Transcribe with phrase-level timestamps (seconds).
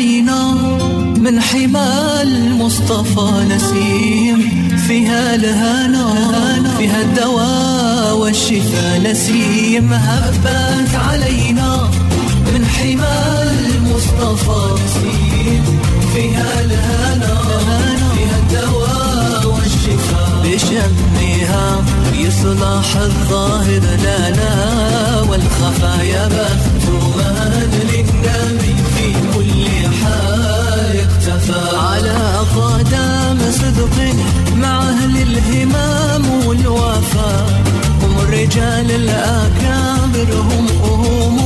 [0.00, 0.52] علينا
[1.18, 4.38] من حمى المصطفى نسيم.
[4.88, 6.06] فيها الهنا
[6.78, 9.92] فيها الدواء والشفاء نسيم.
[9.92, 11.90] هبت علينا
[12.54, 13.16] من حمى
[13.52, 15.64] المصطفى نسيم.
[16.14, 17.36] فيها الهنا
[18.14, 20.42] فيها الدواء والشفاء.
[20.44, 24.54] بشمها يصلح الظاهر لنا
[25.28, 28.69] والخفايا من للنبي
[31.54, 32.18] على
[32.56, 33.96] قدم صدق
[34.56, 37.62] مع أهل الهمام والوفاء
[38.02, 41.36] هم الرجال الأكابر هم هم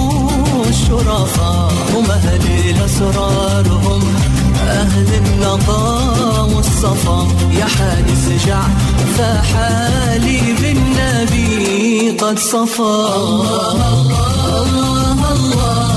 [0.68, 4.02] الشرفاء هم أهل الأسرار هم
[4.68, 7.28] أهل النقاء والصفا.
[7.52, 8.62] يا حادث جع
[9.18, 15.93] فحالي بالنبي قد صفى الله الله الله الله.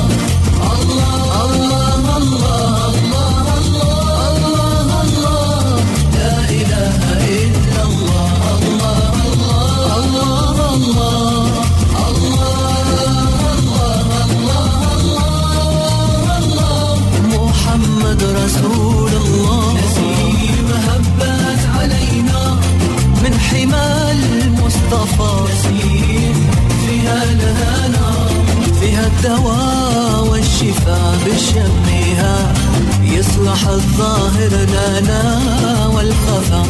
[29.18, 32.54] الدواء والشفاء بشمها.
[33.02, 35.42] يصلح الظاهر لنا
[35.88, 36.64] والخفا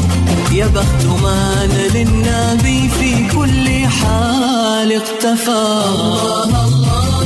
[0.52, 5.50] يا بخت من للنبي في كل حال اقتفى.
[5.50, 7.22] الله الله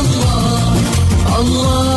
[0.00, 0.28] الله
[1.38, 1.91] الله.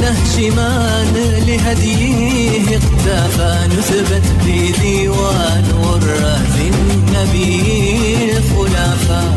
[0.00, 1.06] نهج من
[1.46, 9.36] لهديه اختفى نثبت بديوان وراث النبي الخلفاء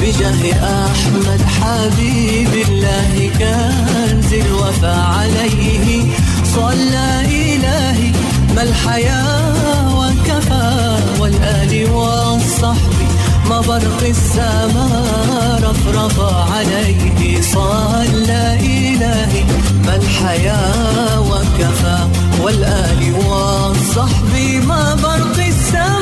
[0.00, 0.42] بجاه
[0.86, 6.02] أحمد حبيب الله كنز الوفا عليه.
[6.54, 8.12] صلى إلهي
[8.56, 13.11] ما الحياة وكفى والآل والصحب
[13.48, 16.20] ما برق السماء رفرف
[16.52, 19.44] عليه صلى إلهي.
[19.86, 21.98] ما الحياة وكفى
[22.42, 24.32] والآل والصحب
[24.66, 26.01] ما برق السماء.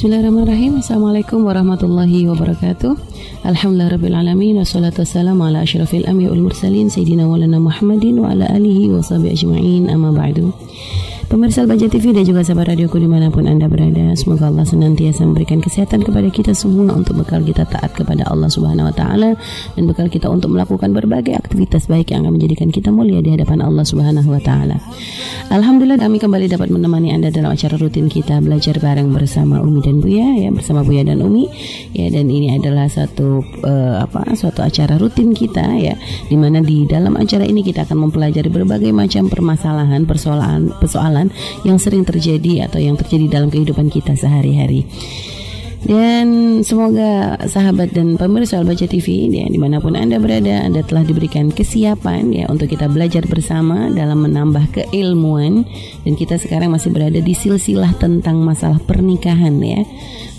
[0.00, 2.96] Bismillahirrahmanirrahim Assalamualaikum warahmatullahi wabarakatuh
[3.44, 8.48] Alhamdulillah Rabbil Alamin Wassalatu wassalamu ala ashrafil amya wal mursalin Sayyidina walana Muhammadin Wa ala
[8.48, 10.56] alihi wa sahbihi ajma'in Amma ba'du
[11.30, 15.22] Pemirsa Baja TV dan juga sahabat radioku di mana pun Anda berada Semoga Allah senantiasa
[15.22, 19.38] memberikan kesehatan kepada kita semua Untuk bekal kita taat kepada Allah Subhanahu Wa Taala
[19.78, 23.62] Dan bekal kita untuk melakukan berbagai aktivitas baik Yang akan menjadikan kita mulia di hadapan
[23.62, 24.82] Allah Subhanahu Wa Taala.
[25.54, 30.02] Alhamdulillah kami kembali dapat menemani Anda dalam acara rutin kita Belajar bareng bersama Umi dan
[30.02, 31.46] Buya ya Bersama Buya dan Umi.
[31.94, 35.94] Ya Dan ini adalah satu uh, apa suatu acara rutin kita ya
[36.26, 41.19] Di mana di dalam acara ini kita akan mempelajari berbagai macam permasalahan Persoalan, persoalan
[41.68, 44.88] yang sering terjadi atau yang terjadi dalam kehidupan kita sehari-hari.
[45.80, 51.08] Dan semoga sahabat dan pemirsa Al-Baca TV ya, di mana pun Anda berada Anda telah
[51.08, 55.64] diberikan kesiapan ya untuk kita belajar bersama dalam menambah keilmuan
[56.04, 59.80] Dan kita sekarang masih berada di silsilah tentang masalah pernikahan ya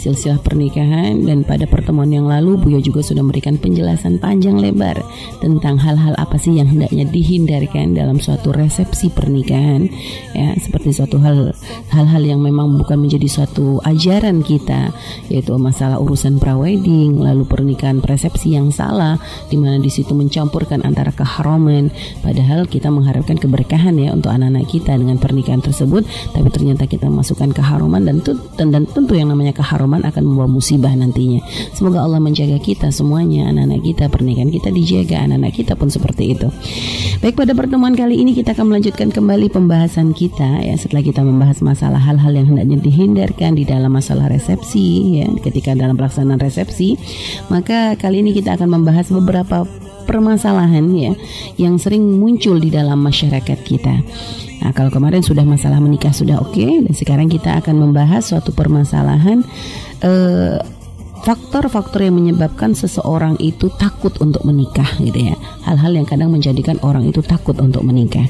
[0.01, 4.98] silsilah pernikahan dan pada pertemuan yang lalu Buya juga sudah memberikan penjelasan panjang lebar
[5.38, 9.86] tentang hal-hal apa sih yang hendaknya dihindarkan dalam suatu resepsi pernikahan.
[10.33, 11.53] Ya seperti suatu hal
[11.94, 14.89] hal-hal yang memang bukan menjadi suatu ajaran kita
[15.30, 19.21] yaitu masalah urusan prawedding lalu pernikahan resepsi yang salah
[19.53, 21.94] di mana di situ mencampurkan antara keharaman.
[22.25, 27.53] Padahal kita mengharapkan keberkahan ya untuk anak-anak kita dengan pernikahan tersebut tapi ternyata kita masukkan
[27.53, 28.18] keharuman dan,
[28.57, 31.43] dan tentu yang namanya keharuman akan membawa musibah nantinya.
[31.75, 36.47] Semoga Allah menjaga kita semuanya, anak-anak kita, pernikahan kita dijaga, anak-anak kita pun seperti itu.
[37.19, 41.59] Baik pada pertemuan kali ini kita akan melanjutkan kembali pembahasan kita ya setelah kita membahas
[41.59, 46.95] masalah hal-hal yang hendaknya dihindarkan di dalam masalah resepsi ya ketika dalam pelaksanaan resepsi
[47.49, 49.65] maka kali ini kita akan membahas beberapa
[50.05, 51.13] permasalahan ya
[51.57, 54.01] yang sering muncul di dalam masyarakat kita.
[54.62, 58.54] Nah, kalau kemarin sudah masalah menikah sudah oke okay, dan sekarang kita akan membahas suatu
[58.54, 59.42] permasalahan
[60.02, 60.81] faktor
[61.22, 65.38] faktor-faktor yang menyebabkan seseorang itu takut untuk menikah gitu ya.
[65.69, 68.25] Hal-hal yang kadang menjadikan orang itu takut untuk menikah.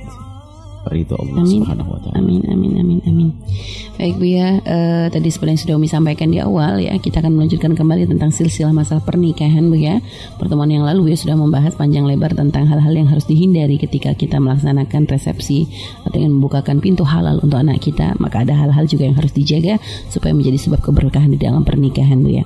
[0.90, 1.62] ridho Allah amin.
[1.62, 2.16] Subhanahu wa taala.
[2.18, 3.30] Amin amin amin amin.
[4.02, 7.38] Baik Bu ya, uh, tadi seperti yang sudah Umi sampaikan di awal ya, kita akan
[7.38, 10.02] melanjutkan kembali tentang silsilah masalah pernikahan Bu ya.
[10.42, 14.42] Pertemuan yang lalu ya sudah membahas panjang lebar tentang hal-hal yang harus dihindari ketika kita
[14.42, 15.70] melaksanakan resepsi
[16.08, 19.78] atau yang membukakan pintu halal untuk anak kita, maka ada hal-hal juga yang harus dijaga
[20.10, 22.44] supaya menjadi sebab keberkahan di dalam pernikahan Bu ya.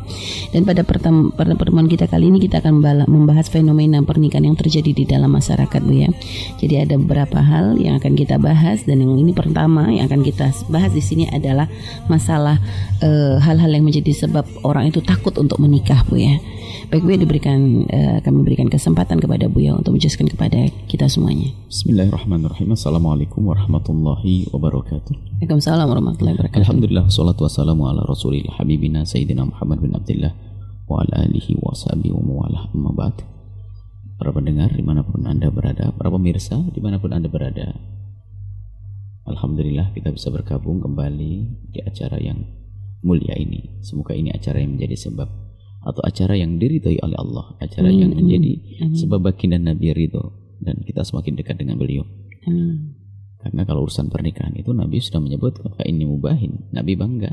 [0.49, 5.29] Dan pada pertemuan kita kali ini kita akan membahas fenomena pernikahan yang terjadi di dalam
[5.31, 6.09] masyarakat Bu ya.
[6.59, 10.49] Jadi ada beberapa hal yang akan kita bahas dan yang ini pertama yang akan kita
[10.73, 11.69] bahas di sini adalah
[12.09, 12.57] masalah
[13.05, 16.41] eh, hal-hal uh, yang menjadi sebab orang itu takut untuk menikah Bu ya.
[16.89, 21.05] Baik Bu ya diberikan uh, kami berikan kesempatan kepada Bu ya untuk menjelaskan kepada kita
[21.05, 21.53] semuanya.
[21.69, 22.73] Bismillahirrahmanirrahim.
[22.73, 25.13] Assalamualaikum warahmatullahi wabarakatuh.
[25.45, 26.65] Waalaikumsalam warahmatullahi wabarakatuh.
[26.65, 30.33] Alhamdulillah salatu wassalamu ala rasulillah habibina sayyidina Muhammad bin Abdullah
[30.89, 33.35] wa ala alihi wa sahbihi wa amma ba'd
[34.15, 37.75] para pendengar di mana pun anda berada para pemirsa di mana pun anda berada
[39.25, 41.33] Alhamdulillah kita bisa bergabung kembali
[41.73, 42.45] di acara yang
[43.01, 43.81] mulia ini.
[43.81, 45.29] Semoga ini acara yang menjadi sebab
[45.85, 48.97] atau acara yang diridhoi oleh Allah, acara amin, yang menjadi amin.
[48.97, 52.05] sebab baginda Nabi ridho dan kita semakin dekat dengan beliau.
[52.49, 52.97] Amin.
[53.41, 56.73] Karena kalau urusan pernikahan itu Nabi sudah menyebut maka ini mubahin.
[56.73, 57.29] Nabi bangga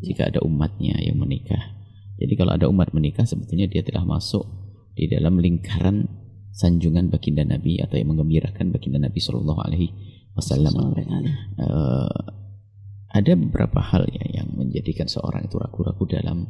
[0.00, 1.76] jika ada umatnya yang menikah.
[2.16, 4.44] Jadi kalau ada umat menikah sebetulnya dia telah masuk
[4.96, 6.08] di dalam lingkaran
[6.52, 9.88] sanjungan baginda Nabi atau yang menggembirakan baginda Nabi Shallallahu Alaihi
[10.40, 10.74] wasallam
[11.60, 12.20] uh,
[13.10, 16.46] ada beberapa hal ya yang menjadikan seorang itu ragu-ragu dalam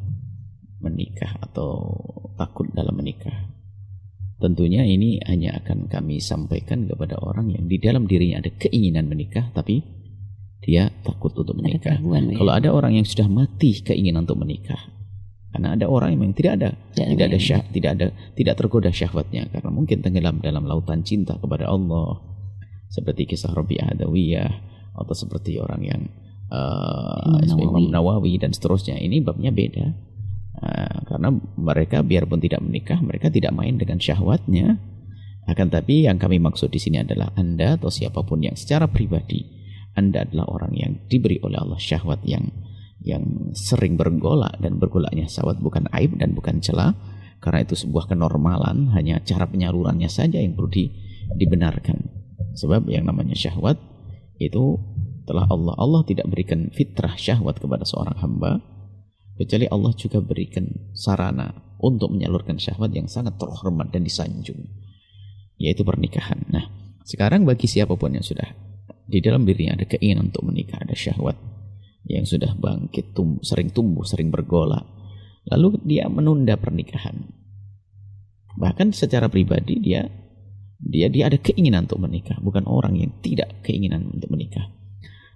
[0.81, 1.93] menikah atau
[2.37, 3.53] takut dalam menikah.
[4.41, 9.53] Tentunya ini hanya akan kami sampaikan kepada orang yang di dalam dirinya ada keinginan menikah
[9.53, 9.85] tapi
[10.65, 12.01] dia takut untuk menikah.
[12.01, 12.37] ya.
[12.41, 14.81] Kalau ada orang yang sudah mati keinginan untuk menikah,
[15.51, 18.07] karena ada orang yang tidak ada ya, tidak ada syah, tidak ada
[18.39, 22.23] tidak tergoda syahwatnya karena mungkin tenggelam dalam lautan cinta kepada Allah
[22.91, 24.53] seperti kisah Rabi'ah Adawiyah
[24.99, 26.03] atau seperti orang yang
[26.51, 28.37] uh, Imam, Nawawi.
[28.43, 30.11] Dan seterusnya ini babnya beda
[30.61, 34.77] Uh, karena mereka biarpun tidak menikah, mereka tidak main dengan syahwatnya.
[35.49, 39.41] Akan tapi yang kami maksud di sini adalah Anda atau siapa pun yang secara pribadi
[39.97, 42.53] Anda adalah orang yang diberi oleh Allah syahwat yang
[43.01, 46.93] yang sering bergolak dan bergolaknya syahwat bukan aib dan bukan celah
[47.41, 50.93] karena itu sebuah kenormalan hanya cara penyalurannya saja yang perlu di,
[51.41, 52.20] dibenarkan
[52.57, 53.79] sebab yang namanya syahwat
[54.41, 54.81] itu
[55.29, 55.77] telah Allah.
[55.79, 58.59] Allah tidak berikan fitrah syahwat kepada seorang hamba
[59.41, 64.69] kecuali Allah juga berikan sarana untuk menyalurkan syahwat yang sangat terhormat dan disanjung
[65.57, 66.45] yaitu pernikahan.
[66.53, 66.69] Nah
[67.05, 68.49] sekarang bagi siapa pun yang sudah
[69.09, 71.37] di dalam dirinya ada keinginan untuk menikah ada syahwat
[72.09, 74.85] yang sudah bangkit tumbuh, sering tumbuh sering bergolak
[75.49, 77.33] lalu dia menunda pernikahan.
[78.61, 80.05] Bahkan secara pribadi dia
[80.81, 84.73] dia dia ada keinginan untuk menikah bukan orang yang tidak keinginan untuk menikah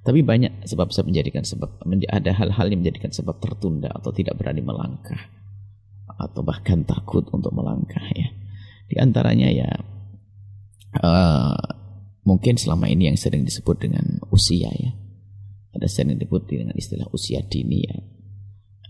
[0.05, 1.81] tapi banyak sebab-sebab menjadikan sebab
[2.13, 5.17] ada hal-hal yang menjadikan sebab tertunda atau tidak berani melangkah
[6.21, 8.29] atau bahkan takut untuk melangkah ya.
[8.85, 9.71] Di antaranya ya
[11.01, 11.57] uh,
[12.29, 14.93] mungkin selama ini yang sering disebut dengan usia ya.
[15.73, 17.97] Ada sering disebut dengan istilah usia dini ya.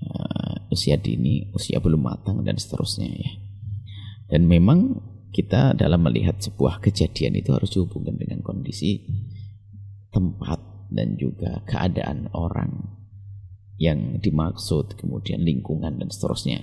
[0.05, 3.33] Uh, usia dini, usia belum matang dan seterusnya ya.
[4.35, 4.99] Dan memang
[5.35, 9.03] kita dalam melihat sebuah kejadian itu harus dihubungkan dengan kondisi
[10.15, 10.63] tempat
[10.95, 13.03] dan juga keadaan orang
[13.83, 16.63] yang dimaksud, kemudian lingkungan dan seterusnya.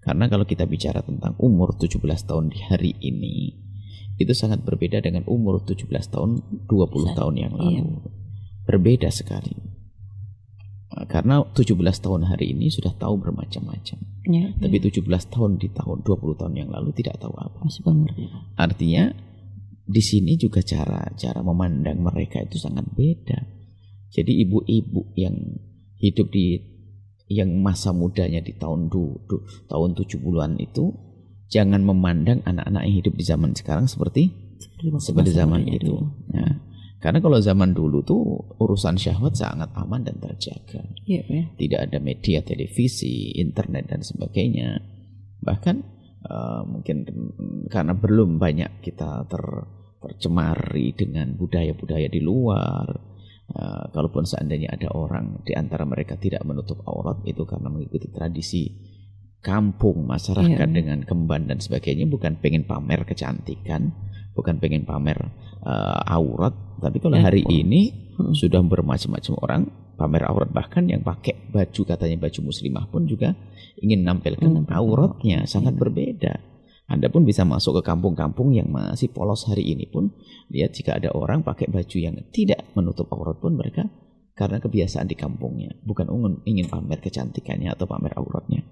[0.00, 3.60] Karena kalau kita bicara tentang umur 17 tahun di hari ini,
[4.16, 7.76] itu sangat berbeda dengan umur 17 tahun 20 tahun yang lalu.
[7.76, 7.84] Iya.
[8.64, 9.71] Berbeda sekali.
[11.08, 13.98] Karena 17 tahun hari ini sudah tahu bermacam-macam.
[14.28, 14.82] Ya, Tapi ya.
[14.92, 17.64] 17 tahun di tahun 20 tahun yang lalu tidak tahu apa.
[17.64, 17.82] Masih
[18.54, 19.10] Artinya
[19.82, 23.38] di sini juga cara cara memandang mereka itu sangat beda.
[24.12, 25.34] Jadi ibu-ibu yang
[25.98, 26.60] hidup di
[27.32, 30.92] yang masa mudanya di tahun du, du, tahun 70-an itu
[31.48, 34.28] jangan memandang anak-anak yang hidup di zaman sekarang seperti
[35.00, 35.96] seperti, zaman itu.
[36.30, 36.61] Nah,
[37.02, 38.22] karena kalau zaman dulu tuh
[38.62, 40.86] urusan syahwat sangat aman dan terjaga.
[41.02, 41.50] Ya, ya.
[41.58, 44.78] Tidak ada media televisi, internet dan sebagainya.
[45.42, 45.76] Bahkan
[46.30, 47.02] uh, mungkin
[47.66, 49.42] karena belum banyak kita ter
[49.98, 52.86] tercemari dengan budaya-budaya di luar.
[53.52, 58.70] Uh, kalaupun seandainya ada orang di antara mereka tidak menutup aurat itu karena mengikuti tradisi
[59.42, 60.70] kampung masyarakat yeah.
[60.70, 63.90] dengan kemban dan sebagainya bukan pengen pamer kecantikan,
[64.32, 65.18] bukan pengen pamer
[65.64, 67.26] uh, aurat, tapi kalau yeah.
[67.28, 68.32] hari ini hmm.
[68.32, 69.62] sudah bermacam-macam orang
[69.96, 73.36] pamer aurat bahkan yang pakai baju katanya baju muslimah pun juga
[73.78, 75.82] ingin nampilkan auratnya sangat yeah.
[75.82, 76.34] berbeda.
[76.90, 80.12] Anda pun bisa masuk ke kampung-kampung yang masih polos hari ini pun
[80.52, 83.88] lihat jika ada orang pakai baju yang tidak menutup aurat pun mereka
[84.36, 86.08] karena kebiasaan di kampungnya bukan
[86.44, 88.64] ingin pamer kecantikannya atau pamer auratnya.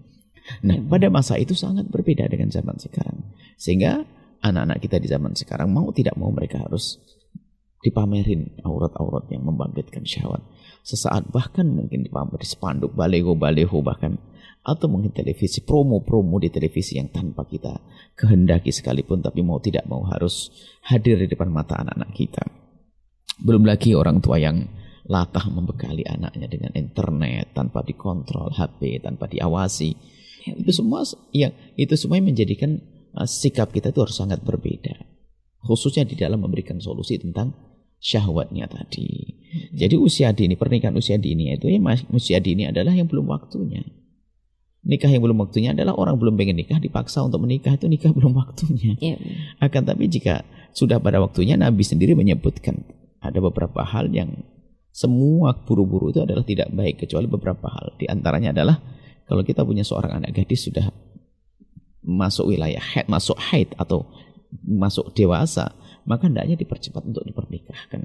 [0.66, 0.88] Nah, hmm.
[0.88, 3.22] pada masa itu sangat berbeda dengan zaman sekarang.
[3.60, 4.02] Sehingga
[4.40, 7.00] anak-anak kita di zaman sekarang mau tidak mau mereka harus
[7.80, 10.44] dipamerin aurat-aurat yang membangkitkan syahwat.
[10.84, 14.16] Sesaat bahkan mungkin dipamer di spanduk, baleho-baleho bahkan
[14.60, 17.80] atau mungkin televisi promo-promo di televisi yang tanpa kita
[18.12, 20.52] kehendaki sekalipun tapi mau tidak mau harus
[20.84, 22.44] hadir di depan mata anak-anak kita.
[23.40, 24.60] Belum lagi orang tua yang
[25.08, 29.96] latah membekali anaknya dengan internet tanpa dikontrol HP tanpa diawasi.
[30.44, 34.94] Itu semua yang itu semua yang menjadikan sikap kita itu harus sangat berbeda.
[35.60, 37.52] Khususnya di dalam memberikan solusi tentang
[38.00, 39.36] syahwatnya tadi.
[39.76, 41.78] Jadi usia dini, pernikahan usia dini itu ya
[42.16, 43.84] usia dini adalah yang belum waktunya.
[44.80, 48.32] Nikah yang belum waktunya adalah orang belum pengen nikah dipaksa untuk menikah itu nikah belum
[48.32, 48.96] waktunya.
[48.96, 49.20] Yeah.
[49.60, 50.40] Akan tapi jika
[50.72, 52.80] sudah pada waktunya Nabi sendiri menyebutkan
[53.20, 54.40] ada beberapa hal yang
[54.90, 58.00] semua buru-buru itu adalah tidak baik kecuali beberapa hal.
[58.00, 58.80] Di antaranya adalah
[59.28, 60.88] kalau kita punya seorang anak gadis sudah
[62.00, 64.08] masuk wilayah haid, masuk haid atau
[64.64, 65.76] masuk dewasa,
[66.08, 68.02] maka hendaknya dipercepat untuk dipernikahkan,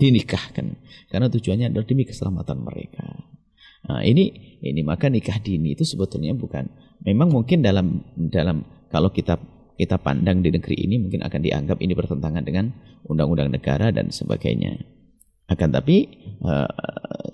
[0.00, 0.76] dinikahkan
[1.12, 3.06] karena tujuannya adalah demi keselamatan mereka.
[3.86, 6.66] Nah, ini ini maka nikah dini itu sebetulnya bukan
[7.06, 9.38] memang mungkin dalam dalam kalau kita
[9.76, 12.72] kita pandang di negeri ini mungkin akan dianggap ini bertentangan dengan
[13.06, 14.80] undang-undang negara dan sebagainya.
[15.46, 16.10] Akan tapi
[16.42, 16.66] uh,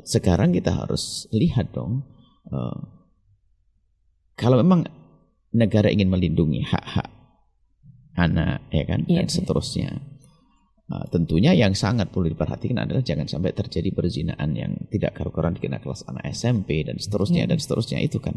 [0.05, 2.05] sekarang kita harus lihat dong
[2.53, 2.77] uh,
[4.37, 4.85] kalau memang
[5.53, 7.09] negara ingin melindungi hak-hak
[8.17, 9.33] anak ya kan iya, dan iya.
[9.33, 9.91] seterusnya
[10.93, 15.81] Uh, tentunya yang sangat perlu diperhatikan adalah jangan sampai terjadi perzinaan yang tidak karu-karuan dikena
[15.81, 17.49] kelas anak SMP dan seterusnya yeah.
[17.49, 18.37] dan seterusnya itu kan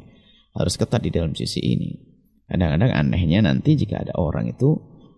[0.55, 1.99] harus ketat di dalam sisi ini.
[2.47, 4.71] Kadang-kadang anehnya nanti jika ada orang itu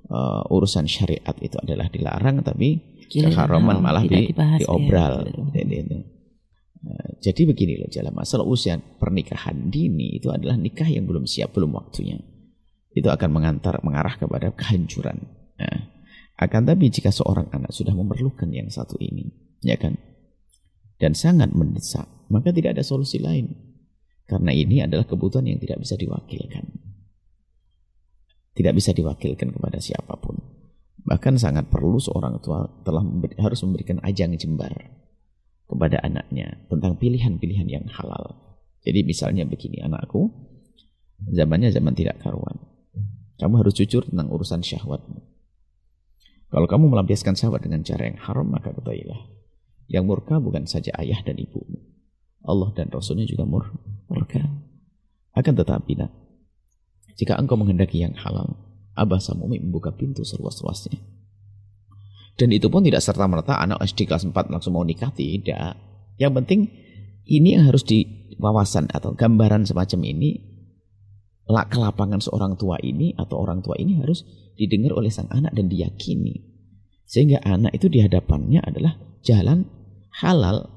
[0.10, 5.30] uh, urusan syariat itu adalah dilarang tapi keharaman malah di, diobral.
[5.54, 5.62] Ya.
[5.62, 5.98] Itu.
[7.18, 11.74] Jadi begini loh jalan masalah usia pernikahan dini itu adalah nikah yang belum siap, belum
[11.74, 12.22] waktunya.
[12.94, 15.18] Itu akan mengantar mengarah kepada kehancuran.
[15.58, 15.78] Nah,
[16.38, 19.34] akan tapi jika seorang anak sudah memerlukan yang satu ini,
[19.66, 19.98] ya kan?
[20.98, 23.54] Dan sangat mendesak, maka tidak ada solusi lain.
[24.28, 26.66] Karena ini adalah kebutuhan yang tidak bisa diwakilkan.
[28.58, 30.38] Tidak bisa diwakilkan kepada siapa pun.
[31.08, 34.74] Bahkan sangat perlu seorang tua telah memberi, harus memberikan ajang jembar
[35.68, 38.58] kepada anaknya tentang pilihan-pilihan yang halal.
[38.88, 40.32] Jadi misalnya begini, anakku,
[41.28, 42.56] zamannya zaman tidak karuan.
[43.38, 45.20] Kamu harus jujur tentang urusan syahwatmu.
[46.48, 49.28] Kalau kamu melampiaskan syahwat dengan cara yang haram, maka ketahuilah.
[49.92, 51.84] Yang murka bukan saja ayah dan ibumu.
[52.48, 53.68] Allah dan Rasulnya juga mur
[54.08, 54.40] murka.
[55.36, 56.12] Akan tetapi, nak,
[57.20, 58.56] jika engkau menghendaki yang halal,
[58.96, 60.98] Abah Samumi membuka pintu seluas-luasnya.
[62.38, 65.74] Dan itu pun tidak serta-merta anak SD kelas 4 langsung mau nikah, tidak.
[66.22, 66.60] Yang penting
[67.26, 68.06] ini yang harus di
[68.38, 70.38] wawasan atau gambaran semacam ini
[71.48, 74.22] ke lapangan seorang tua ini atau orang tua ini harus
[74.54, 76.44] didengar oleh sang anak dan diyakini.
[77.08, 79.64] Sehingga anak itu di hadapannya adalah jalan
[80.22, 80.68] halal.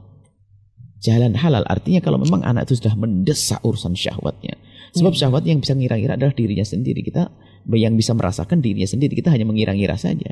[1.00, 4.54] Jalan halal artinya kalau memang anak itu sudah mendesak urusan syahwatnya.
[4.94, 5.20] Sebab hmm.
[5.20, 7.02] syahwat yang bisa ngira-ngira adalah dirinya sendiri.
[7.02, 7.30] Kita
[7.74, 9.18] yang bisa merasakan dirinya sendiri.
[9.18, 10.30] Kita hanya mengira-ngira saja.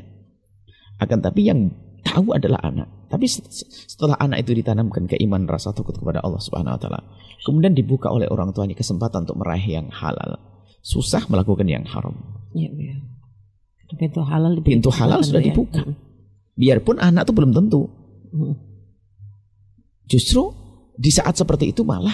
[0.99, 1.71] Akan tapi yang
[2.03, 2.87] tahu adalah anak.
[3.09, 7.01] Tapi setelah anak itu ditanamkan keimanan rasa takut kepada Allah Subhanahu wa taala,
[7.41, 10.37] kemudian dibuka oleh orang tuanya kesempatan untuk meraih yang halal.
[10.85, 12.15] Susah melakukan yang haram.
[12.53, 12.95] Iya, iya.
[13.89, 15.49] Pintu halal pintu halal sudah ya.
[15.49, 15.81] dibuka.
[16.53, 17.89] Biarpun anak itu belum tentu.
[18.29, 18.53] Hmm.
[20.05, 20.53] Justru
[20.93, 22.13] di saat seperti itu malah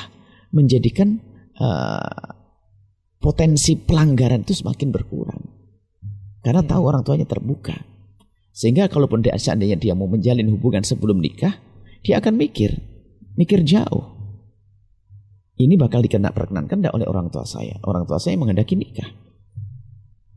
[0.56, 1.20] menjadikan
[1.60, 2.32] uh,
[3.20, 5.44] potensi pelanggaran itu semakin berkurang.
[6.40, 6.70] Karena ya.
[6.72, 7.76] tahu orang tuanya terbuka.
[8.56, 11.60] Sehingga kalaupun dia seandainya dia mau menjalin hubungan sebelum nikah,
[12.00, 12.72] dia akan mikir,
[13.36, 14.16] mikir jauh.
[15.60, 17.76] Ini bakal dikena perkenankan oleh orang tua saya.
[17.84, 19.12] Orang tua saya menghendaki nikah.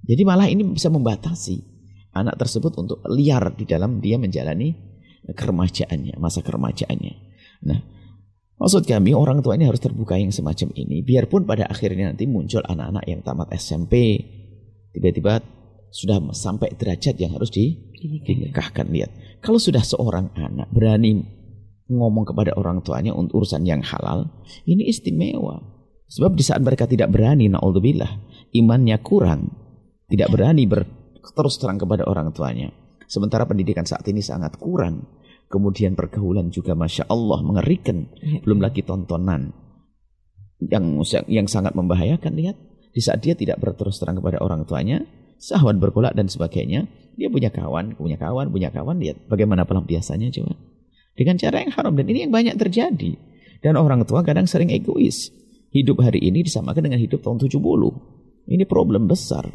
[0.02, 1.62] Jadi malah ini bisa membatasi
[2.18, 4.74] anak tersebut untuk liar di dalam dia menjalani
[5.30, 7.14] keremajaannya, masa keremajaannya.
[7.70, 7.78] Nah,
[8.58, 11.06] maksud kami orang tua ini harus terbuka yang semacam ini.
[11.06, 14.22] Biarpun pada akhirnya nanti muncul anak-anak yang tamat SMP,
[14.94, 15.57] tiba-tiba
[15.88, 17.76] sudah sampai derajat yang harus di,
[18.24, 18.88] dinikahkan.
[18.88, 21.24] Lihat, kalau sudah seorang anak berani
[21.88, 24.28] ngomong kepada orang tuanya untuk urusan yang halal,
[24.68, 25.64] ini istimewa.
[26.08, 28.08] Sebab di saat mereka tidak berani, naudzubillah,
[28.56, 29.52] imannya kurang,
[30.08, 30.88] tidak berani ber,
[31.36, 32.72] terus terang kepada orang tuanya.
[33.08, 35.04] Sementara pendidikan saat ini sangat kurang.
[35.48, 38.04] Kemudian pergaulan juga Masya Allah mengerikan.
[38.20, 38.44] Ya.
[38.44, 39.48] Belum lagi tontonan
[40.60, 42.36] yang yang sangat membahayakan.
[42.36, 42.56] Lihat,
[42.92, 45.00] di saat dia tidak berterus terang kepada orang tuanya,
[45.38, 46.90] sahwan berkolak dan sebagainya.
[47.18, 49.02] Dia punya kawan, punya kawan, punya kawan.
[49.02, 50.54] Lihat bagaimana pelampiasannya coba.
[51.18, 51.94] Dengan cara yang haram.
[51.98, 53.18] Dan ini yang banyak terjadi.
[53.58, 55.34] Dan orang tua kadang sering egois.
[55.74, 57.58] Hidup hari ini disamakan dengan hidup tahun 70.
[58.46, 59.50] Ini problem besar.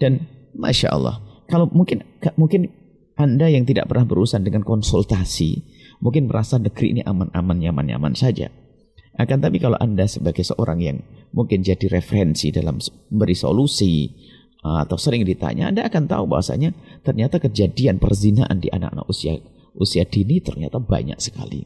[0.00, 0.24] Dan
[0.56, 1.20] Masya Allah.
[1.46, 2.00] Kalau mungkin
[2.40, 2.72] mungkin
[3.16, 5.64] Anda yang tidak pernah berurusan dengan konsultasi.
[6.00, 8.52] Mungkin merasa negeri ini aman-aman, nyaman-nyaman saja.
[9.16, 11.00] Akan tapi kalau Anda sebagai seorang yang
[11.32, 12.76] mungkin jadi referensi dalam
[13.08, 14.12] memberi solusi,
[14.82, 16.74] atau sering ditanya, Anda akan tahu bahwasanya
[17.06, 19.38] ternyata kejadian perzinaan di anak-anak usia
[19.76, 21.62] usia dini ternyata banyak sekali.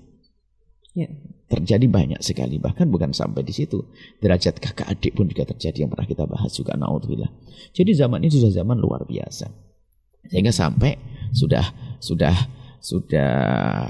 [0.92, 1.06] Ya.
[1.50, 3.82] Terjadi banyak sekali, bahkan bukan sampai di situ.
[4.22, 7.30] Derajat kakak adik pun juga terjadi yang pernah kita bahas juga naudzubillah.
[7.74, 9.50] Jadi zaman ini sudah zaman luar biasa.
[10.30, 10.94] Sehingga sampai
[11.34, 11.64] sudah
[11.98, 12.34] sudah
[12.80, 13.32] sudah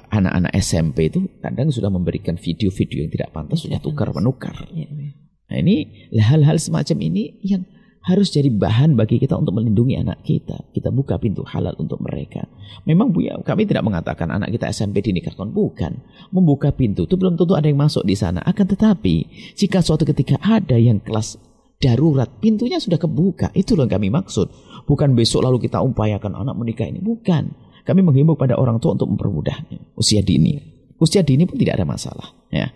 [0.08, 4.56] anak-anak SMP itu kadang sudah memberikan video-video yang tidak pantas sudah tukar menukar.
[4.72, 5.12] Ya, ya.
[5.50, 7.66] Nah ini hal-hal semacam ini yang
[8.00, 10.72] harus jadi bahan bagi kita untuk melindungi anak kita.
[10.72, 12.48] Kita buka pintu halal untuk mereka.
[12.88, 16.00] Memang Bu ya, kami tidak mengatakan anak kita SMP dinikahkan, bukan.
[16.32, 18.40] Membuka pintu itu belum tentu ada yang masuk di sana.
[18.40, 21.36] Akan tetapi, jika suatu ketika ada yang kelas
[21.76, 23.52] darurat, pintunya sudah kebuka.
[23.52, 24.48] Itu yang kami maksud.
[24.88, 27.04] Bukan besok lalu kita upayakan anak menikah ini.
[27.04, 27.52] Bukan.
[27.84, 29.96] Kami menghimbau pada orang tua untuk mempermudahnya.
[29.96, 30.56] Usia dini.
[31.00, 32.32] Usia dini pun tidak ada masalah.
[32.48, 32.72] Ya.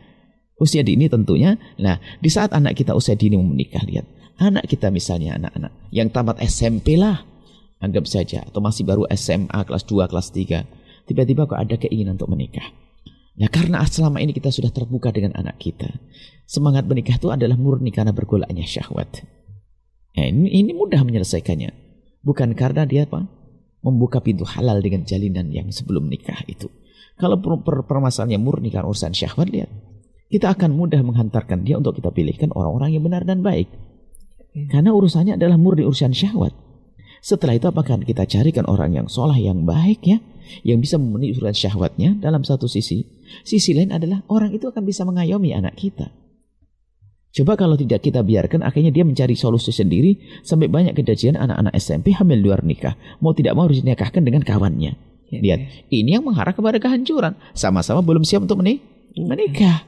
[0.57, 1.61] Usia dini tentunya.
[1.81, 6.43] Nah, di saat anak kita usia dini menikah, lihat Anak kita misalnya anak-anak yang tamat
[6.43, 7.23] SMP lah,
[7.79, 12.35] anggap saja atau masih baru SMA kelas 2, kelas 3, tiba-tiba kok ada keinginan untuk
[12.35, 12.67] menikah.
[13.39, 15.91] Nah karena selama ini kita sudah terbuka dengan anak kita.
[16.45, 19.23] Semangat menikah itu adalah murni karena bergolaknya syahwat.
[20.15, 21.71] Nah, ini, ini mudah menyelesaikannya.
[22.23, 23.27] Bukan karena dia apa?
[23.83, 26.71] Membuka pintu halal dengan jalinan yang sebelum nikah itu.
[27.19, 29.71] Kalau per, per, permasalahannya murni karena urusan syahwat, lihat.
[30.31, 33.71] Kita akan mudah menghantarkan dia untuk kita pilihkan orang-orang yang benar dan baik.
[34.55, 36.55] Karena urusannya adalah murni urusan syahwat.
[37.25, 40.19] Setelah itu apakah kita carikan orang yang sholah yang baik ya.
[40.63, 43.03] Yang bisa memenuhi urusan syahwatnya dalam satu sisi.
[43.43, 46.13] Sisi lain adalah orang itu akan bisa mengayomi anak kita.
[47.35, 52.15] Coba kalau tidak kita biarkan, akhirnya dia mencari solusi sendiri sampai banyak kejadian anak-anak SMP
[52.15, 52.95] hamil luar nikah.
[53.19, 54.95] Mau tidak mau harus dinikahkan dengan kawannya.
[55.35, 55.67] Ya, Lihat, ya.
[55.91, 57.35] ini yang mengarah kepada kehancuran.
[57.59, 58.87] Sama-sama belum siap untuk menik
[59.19, 59.83] menikah.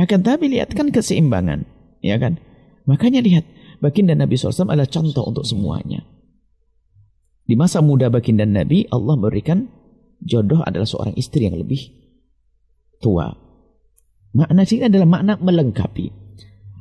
[0.00, 1.68] Akan tapi lihat kan keseimbangan,
[2.00, 2.40] ya kan?
[2.88, 3.44] Makanya lihat,
[3.80, 6.04] baginda Nabi SAW adalah contoh untuk semuanya.
[7.48, 9.66] Di masa muda baginda Nabi, Allah memberikan
[10.22, 11.90] jodoh adalah seorang istri yang lebih
[13.02, 13.32] tua.
[14.36, 16.06] Makna sini adalah makna melengkapi.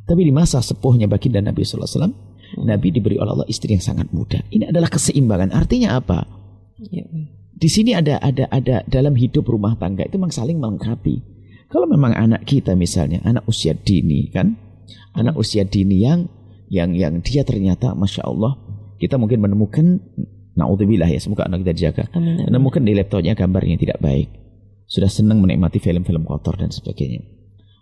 [0.06, 2.30] Tapi di masa sepuhnya baginda Nabi SAW.
[2.62, 4.42] Nabi diberi oleh Allah istri yang sangat muda.
[4.50, 5.54] Ini adalah keseimbangan.
[5.54, 6.26] Artinya apa?
[6.82, 7.06] Ya.
[7.60, 11.22] Di sini ada ada ada dalam hidup rumah tangga itu memang saling melengkapi.
[11.70, 14.58] Kalau memang anak kita misalnya anak usia dini kan,
[15.14, 16.26] anak usia dini yang
[16.70, 18.56] yang yang dia ternyata masya Allah
[19.02, 19.86] kita mungkin menemukan
[20.60, 22.04] naudzubillah ya semoga anak kita dijaga.
[22.12, 22.44] Amin.
[22.52, 24.28] Menemukan di laptopnya gambarnya tidak baik.
[24.90, 27.24] Sudah senang menikmati film-film kotor dan sebagainya.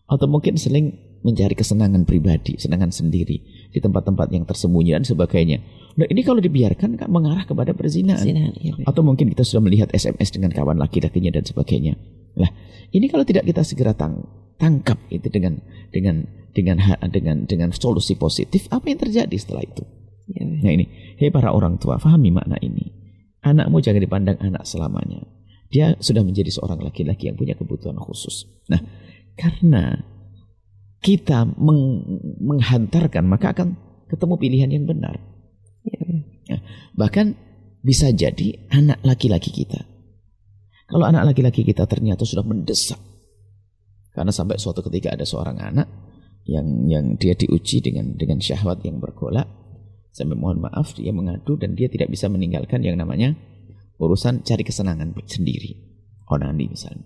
[0.05, 0.93] Atau mungkin sering
[1.27, 3.37] mencari kesenangan pribadi, kesenangan sendiri
[3.67, 5.59] di tempat-tempat yang tersembunyi dan sebagainya.
[5.99, 8.23] Nah ini kalau dibiarkan kan mengarah kepada perzinahan.
[8.55, 11.99] ya, Atau mungkin kita sudah melihat SMS dengan kawan laki-lakinya dan sebagainya.
[12.39, 12.47] Lah
[12.95, 14.23] ini kalau tidak kita segera tang
[14.55, 15.59] tangkap itu dengan
[15.91, 16.23] dengan
[16.55, 16.79] dengan
[17.11, 19.83] dengan dengan solusi positif, apa yang terjadi setelah itu?
[20.31, 20.43] Ya.
[20.43, 22.91] Nah ini, hei para orang tua, fahami makna ini.
[23.45, 25.23] Anakmu jangan dipandang anak selamanya.
[25.67, 28.47] Dia sudah menjadi seorang laki-laki yang punya kebutuhan khusus.
[28.71, 28.79] Nah,
[29.35, 30.03] karena
[31.01, 32.03] kita meng
[32.41, 33.77] menghantarkan maka akan
[34.09, 35.15] ketemu pilihan yang benar.
[35.87, 35.99] Ya,
[36.47, 36.57] ya.
[36.97, 37.35] bahkan
[37.83, 39.79] bisa jadi anak laki-laki kita.
[40.87, 42.99] Kalau anak laki-laki kita ternyata sudah mendesak,
[44.15, 45.87] karena sampai suatu ketika ada seorang anak
[46.47, 49.47] yang yang dia diuji dengan dengan syahwat yang bergolak,
[50.15, 53.35] sampai mohon maaf dia mengadu dan dia tidak bisa meninggalkan yang namanya
[53.99, 55.75] urusan cari kesenangan sendiri,
[56.31, 57.03] onani misalnya.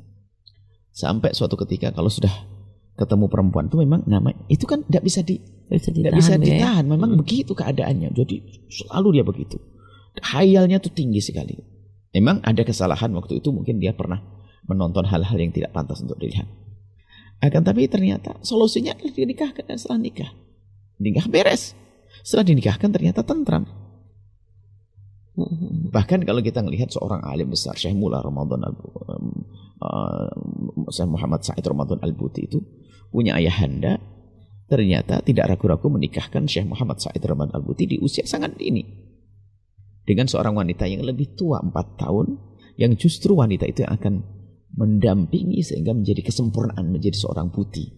[0.94, 2.51] Sampai suatu ketika kalau sudah
[3.00, 5.40] ketemu perempuan itu memang nama itu kan tidak bisa di
[5.72, 6.84] tidak bisa ditahan.
[6.84, 6.92] Ya?
[6.92, 7.20] Memang hmm.
[7.24, 8.12] begitu keadaannya.
[8.12, 9.58] Jadi selalu dia begitu.
[10.20, 11.56] Hayalnya tuh tinggi sekali.
[12.12, 14.20] Memang ada kesalahan waktu itu mungkin dia pernah
[14.68, 16.46] menonton hal-hal yang tidak pantas untuk dilihat.
[17.40, 20.32] Akan tapi ternyata solusinya adalah dinikahkan dan setelah nikah.
[21.00, 21.74] Nikah beres.
[22.22, 23.66] Setelah dinikahkan ternyata tentram.
[25.40, 25.88] Hmm.
[25.90, 28.76] Bahkan kalau kita melihat seorang alim besar Syekh Mula Ramadan Al
[29.82, 30.30] uh,
[31.10, 32.62] Muhammad Said Ramadan Al-Buti itu
[33.12, 34.00] punya ayahanda
[34.72, 38.88] ternyata tidak ragu-ragu menikahkan Syekh Muhammad Said Rahman Al-Buti di usia sangat dini.
[40.08, 42.40] Dengan seorang wanita yang lebih tua 4 tahun,
[42.80, 44.14] yang justru wanita itu yang akan
[44.72, 47.92] mendampingi sehingga menjadi kesempurnaan menjadi seorang putih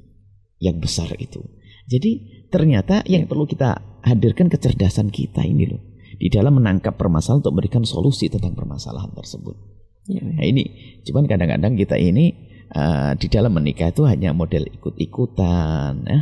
[0.58, 1.46] yang besar itu.
[1.86, 5.82] Jadi ternyata yang perlu kita hadirkan kecerdasan kita ini loh.
[6.17, 9.73] Di dalam menangkap permasalahan untuk memberikan solusi tentang permasalahan tersebut.
[10.08, 10.20] Ya.
[10.20, 12.36] Nah ini, cuman kadang-kadang kita ini
[12.76, 16.20] uh, di dalam menikah itu hanya model ikut-ikutan ya.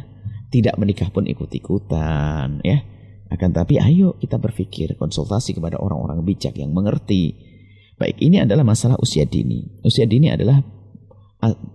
[0.52, 2.78] Tidak menikah pun ikut-ikutan ya.
[3.32, 7.34] Akan tapi ayo kita berpikir konsultasi kepada orang-orang bijak yang mengerti.
[7.96, 9.80] Baik, ini adalah masalah usia dini.
[9.88, 10.60] Usia dini adalah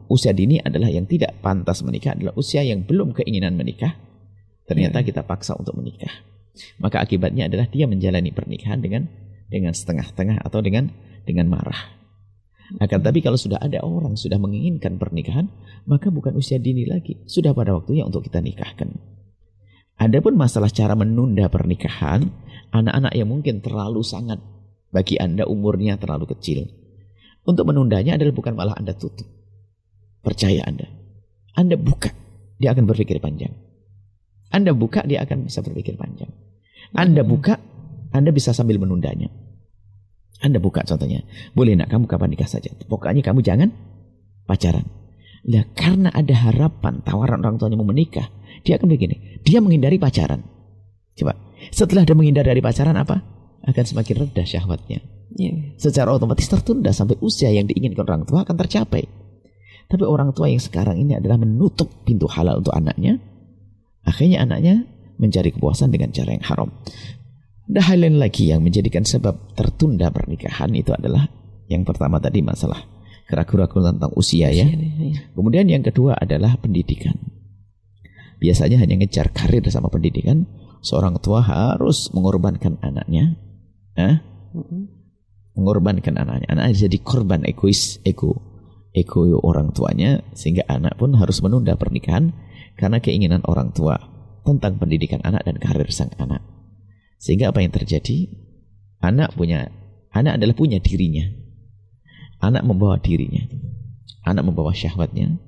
[0.07, 3.97] usia dini adalah yang tidak pantas menikah adalah usia yang belum keinginan menikah.
[4.69, 5.07] Ternyata ya.
[5.09, 6.13] kita paksa untuk menikah.
[6.79, 9.09] Maka akibatnya adalah dia menjalani pernikahan dengan
[9.47, 10.91] dengan setengah-tengah atau dengan
[11.27, 11.99] dengan marah.
[12.83, 15.47] Akan tapi kalau sudah ada orang sudah menginginkan pernikahan,
[15.87, 18.91] maka bukan usia dini lagi, sudah pada waktunya untuk kita nikahkan.
[19.97, 22.27] Adapun masalah cara menunda pernikahan,
[22.75, 24.43] anak-anak yang mungkin terlalu sangat
[24.91, 26.67] bagi Anda umurnya terlalu kecil.
[27.47, 29.25] Untuk menundanya adalah bukan malah Anda tutup.
[30.27, 30.91] Percaya Anda.
[31.55, 32.11] Anda buka,
[32.59, 33.55] dia akan berpikir panjang.
[34.51, 36.29] Anda buka, dia akan bisa berpikir panjang.
[36.93, 37.57] Anda buka,
[38.11, 39.46] Anda bisa sambil menundanya.
[40.45, 41.25] Anda buka contohnya.
[41.57, 42.69] Boleh nak kamu kapan nikah saja.
[42.89, 43.73] Pokoknya kamu jangan
[44.45, 44.85] pacaran.
[45.47, 48.27] Nah, karena ada harapan tawaran orang tuanya mau menikah,
[48.67, 49.41] dia akan begini.
[49.47, 50.43] Dia menghindari pacaran.
[51.15, 51.39] Coba.
[51.71, 53.23] Setelah dia menghindari dari pacaran apa?
[53.63, 55.01] Akan semakin rendah syahwatnya.
[55.37, 55.77] Yeah.
[55.79, 59.07] Secara otomatis tertunda sampai usia yang diinginkan orang tua akan tercapai.
[59.87, 63.23] Tapi orang tua yang sekarang ini adalah menutup pintu halal untuk anaknya.
[64.03, 64.83] Akhirnya anaknya
[65.17, 66.71] mencari kepuasan dengan cara yang haram.
[67.67, 71.27] Ada hal lain lagi yang menjadikan sebab tertunda pernikahan itu adalah
[71.67, 72.79] yang pertama tadi masalah
[73.27, 74.67] keraguan-keraguan tentang usia ya.
[74.71, 75.35] Iya.
[75.35, 77.19] Kemudian yang kedua adalah pendidikan.
[78.39, 80.47] Biasanya hanya ngejar karir sama pendidikan,
[80.79, 83.35] seorang tua harus mengorbankan anaknya,
[83.99, 84.23] eh?
[85.59, 86.47] mengorbankan anaknya.
[86.55, 88.39] Anak jadi korban egois, ego,
[88.95, 92.31] ego orang tuanya, sehingga anak pun harus menunda pernikahan
[92.79, 93.99] karena keinginan orang tua
[94.47, 96.56] tentang pendidikan anak dan karir sang anak.
[97.17, 98.31] Sehingga apa yang terjadi?
[99.01, 99.69] Anak punya
[100.13, 101.27] anak adalah punya dirinya.
[102.41, 103.45] Anak membawa dirinya.
[104.27, 105.39] Anak membawa syahwatnya,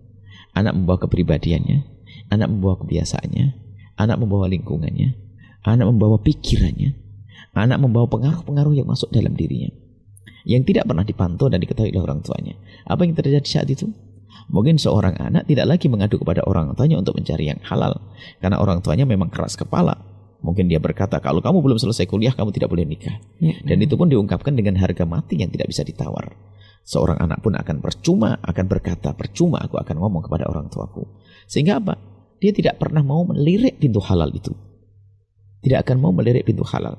[0.55, 1.83] anak membawa kepribadiannya,
[2.31, 3.47] anak membawa kebiasaannya,
[3.99, 5.19] anak membawa lingkungannya,
[5.67, 6.95] anak membawa pikirannya,
[7.59, 9.75] anak membawa pengaruh-pengaruh yang masuk dalam dirinya
[10.49, 12.57] yang tidak pernah dipantau dan diketahui oleh orang tuanya.
[12.89, 13.85] Apa yang terjadi saat itu?
[14.49, 18.01] Mungkin seorang anak tidak lagi mengadu kepada orang tuanya untuk mencari yang halal
[18.41, 20.01] karena orang tuanya memang keras kepala.
[20.39, 23.19] Mungkin dia berkata, kalau kamu belum selesai kuliah, kamu tidak boleh nikah.
[23.43, 23.59] Ya.
[23.67, 26.31] Dan itu pun diungkapkan dengan harga mati yang tidak bisa ditawar.
[26.87, 31.05] Seorang anak pun akan percuma, akan berkata, percuma aku akan ngomong kepada orang tuaku.
[31.51, 31.99] Sehingga apa?
[32.39, 34.55] Dia tidak pernah mau melirik pintu halal itu.
[35.59, 36.95] Tidak akan mau melirik pintu halal.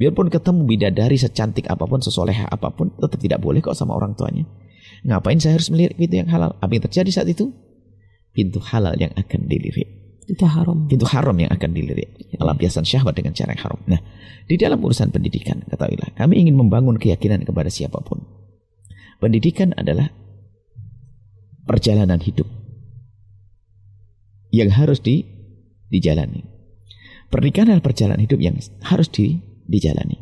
[0.00, 4.16] Biarpun ketemu bidadari secantik apa pun, sesoleha apa pun, tetap tidak boleh kok sama orang
[4.16, 4.48] tuanya.
[5.04, 6.56] Ngapain saya harus melirik pintu yang halal?
[6.58, 7.52] Apa yang terjadi saat itu?
[8.32, 9.97] Pintu halal yang akan dilirik.
[10.28, 10.84] Itu haram.
[10.84, 12.36] Pintu haram yang akan dilirik.
[12.36, 13.80] Pelampiasan syahwat dengan cara yang haram.
[13.88, 14.00] Nah,
[14.44, 18.20] di dalam urusan pendidikan, ketahuilah, kami ingin membangun keyakinan kepada siapa pun.
[19.18, 20.12] Pendidikan adalah
[21.64, 22.46] perjalanan hidup
[24.52, 25.24] yang harus di,
[25.88, 26.44] dijalani.
[27.32, 30.20] Pernikahan adalah perjalanan hidup yang harus di, dijalani.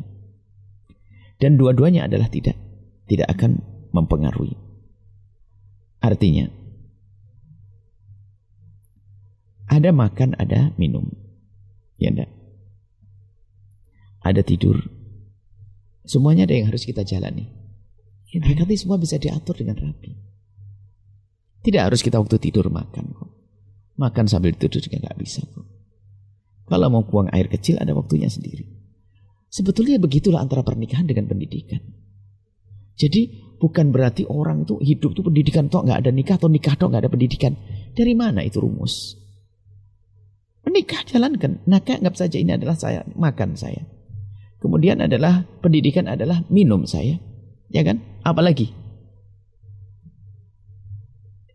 [1.37, 2.57] Dan dua-duanya adalah tidak
[3.07, 3.63] tidak akan
[3.95, 4.53] mempengaruhi.
[6.03, 6.51] Artinya,
[9.67, 11.11] Ada makan, ada minum.
[11.99, 12.31] Ya enggak?
[14.23, 14.79] Ada tidur.
[16.07, 17.51] Semuanya ada yang harus kita jalani.
[18.31, 20.11] Ya, nanti semua bisa diatur dengan rapi.
[21.63, 23.31] Tidak harus kita waktu tidur makan kok.
[23.99, 25.67] Makan sambil tidur juga nggak bisa kok.
[26.67, 28.67] Kalau mau buang air kecil ada waktunya sendiri.
[29.47, 31.79] Sebetulnya begitulah antara pernikahan dengan pendidikan.
[32.95, 36.87] Jadi bukan berarti orang itu hidup itu pendidikan toh nggak ada nikah atau nikah toh
[36.91, 37.55] nggak ada pendidikan.
[37.95, 39.15] Dari mana itu rumus?
[40.67, 41.63] Menikah jalankan.
[41.63, 43.87] Nah, anggap saja ini adalah saya makan saya.
[44.59, 47.15] Kemudian adalah pendidikan adalah minum saya.
[47.71, 48.03] Ya kan?
[48.27, 48.75] Apalagi?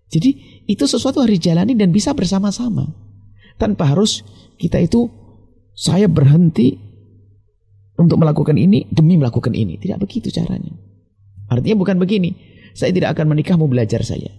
[0.08, 2.88] Jadi itu sesuatu harus dijalani dan bisa bersama-sama.
[3.60, 4.24] Tanpa harus
[4.56, 5.12] kita itu
[5.76, 6.76] saya berhenti
[8.00, 9.76] untuk melakukan ini demi melakukan ini.
[9.76, 10.72] Tidak begitu caranya.
[11.52, 12.32] Artinya bukan begini.
[12.72, 14.32] Saya tidak akan menikah mau belajar saya.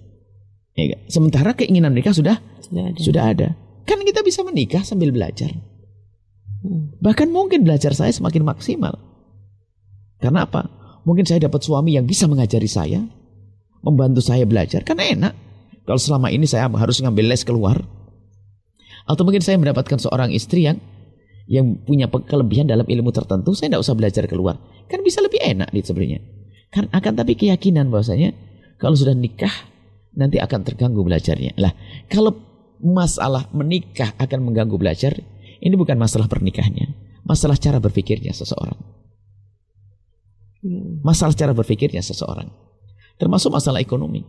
[0.73, 2.97] Ya, Sementara keinginan menikah sudah sudah ada.
[2.97, 3.47] Sudah ada.
[3.83, 5.51] Kan kita bisa menikah sambil belajar.
[7.03, 8.95] Bahkan mungkin belajar saya semakin maksimal.
[10.23, 10.71] Karena apa?
[11.03, 13.03] Mungkin saya dapat suami yang bisa mengajari saya,
[13.83, 14.87] membantu saya belajar.
[14.87, 15.35] Kan enak.
[15.83, 17.83] Kalau selama ini saya harus ngambil les keluar.
[19.03, 20.79] Atau mungkin saya mendapatkan seorang istri yang
[21.43, 24.55] yang punya kelebihan dalam ilmu tertentu, saya tidak usah belajar keluar.
[24.87, 26.23] Kan bisa lebih enak di sebenarnya.
[26.71, 28.31] Kan akan tapi keyakinan bahwasanya
[28.79, 29.51] kalau sudah nikah
[30.15, 31.59] nanti akan terganggu belajarnya.
[31.59, 31.75] Lah,
[32.07, 32.52] kalau
[32.83, 35.15] masalah menikah akan mengganggu belajar,
[35.63, 36.91] ini bukan masalah pernikahannya,
[37.23, 38.75] masalah cara berpikirnya seseorang.
[40.63, 40.99] Hmm.
[41.03, 42.51] Masalah cara berpikirnya seseorang.
[43.15, 44.27] Termasuk masalah ekonomi.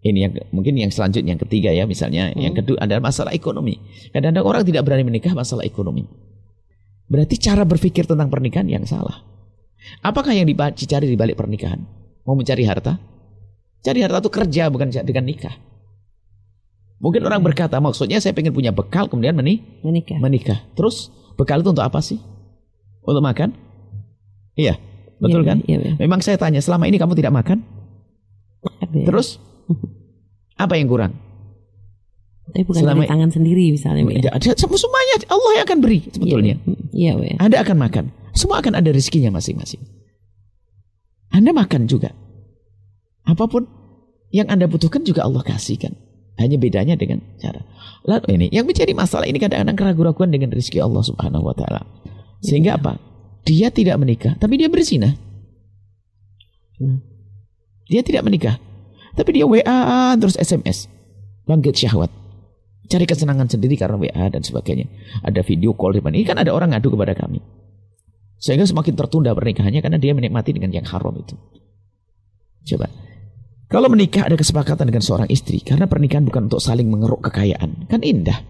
[0.00, 2.40] Ini yang mungkin yang selanjutnya yang ketiga ya misalnya hmm.
[2.40, 3.80] yang kedua adalah masalah ekonomi.
[4.12, 6.08] Kadang-kadang orang tidak berani menikah masalah ekonomi.
[7.10, 9.24] Berarti cara berpikir tentang pernikahan yang salah.
[10.04, 11.80] Apakah yang dicari di balik pernikahan?
[12.24, 13.00] Mau mencari harta?
[13.80, 15.69] Cari harta itu kerja bukan dengan nikah.
[17.00, 20.20] Mungkin orang berkata, maksudnya saya pengen punya bekal kemudian menik menikah.
[20.20, 20.58] Menikah.
[20.76, 21.08] Terus
[21.40, 22.20] bekal itu untuk apa sih?
[23.00, 23.56] Untuk makan?
[24.52, 24.76] Iya,
[25.16, 25.58] betul iya, kan?
[25.64, 25.92] Iya, iya.
[25.96, 27.64] Memang saya tanya, selama ini kamu tidak makan?
[28.84, 29.08] Ada.
[29.08, 29.40] Terus
[30.64, 31.16] apa yang kurang?
[32.52, 34.02] Tapi bukan selama, dari tangan sendiri misalnya.
[34.20, 34.30] Ya.
[34.36, 36.54] Ada, semuanya Allah yang akan beri sebetulnya.
[36.92, 37.36] Iya, iya.
[37.40, 38.04] Anda akan makan.
[38.36, 39.80] Semua akan ada rezekinya masing-masing.
[41.32, 42.12] Anda makan juga.
[43.24, 43.64] Apa pun
[44.34, 46.09] yang Anda butuhkan juga Allah kasihkan.
[46.40, 47.60] Hanya bedanya dengan cara.
[48.08, 51.84] Lalu ini yang menjadi masalah ini kadang-kadang keraguan-keraguan dengan rezeki Allah Subhanahu wa taala.
[52.40, 52.96] Sehingga apa?
[53.44, 55.12] Dia tidak menikah, tapi dia berzina.
[56.80, 57.04] Hmm.
[57.92, 58.56] Dia tidak menikah,
[59.12, 60.88] tapi dia WA terus SMS.
[61.44, 62.08] Bangkit syahwat.
[62.90, 64.88] Cari kesenangan sendiri karena WA dan sebagainya.
[65.22, 67.38] Ada video call di Ini kan ada orang ngadu kepada kami.
[68.40, 71.36] Sehingga semakin tertunda pernikahannya karena dia menikmati dengan yang haram itu.
[72.64, 72.88] Coba.
[73.70, 78.02] Kalau menikah ada kesepakatan dengan seorang istri, karena pernikahan bukan untuk saling mengeruk kekayaan, kan
[78.02, 78.42] indah.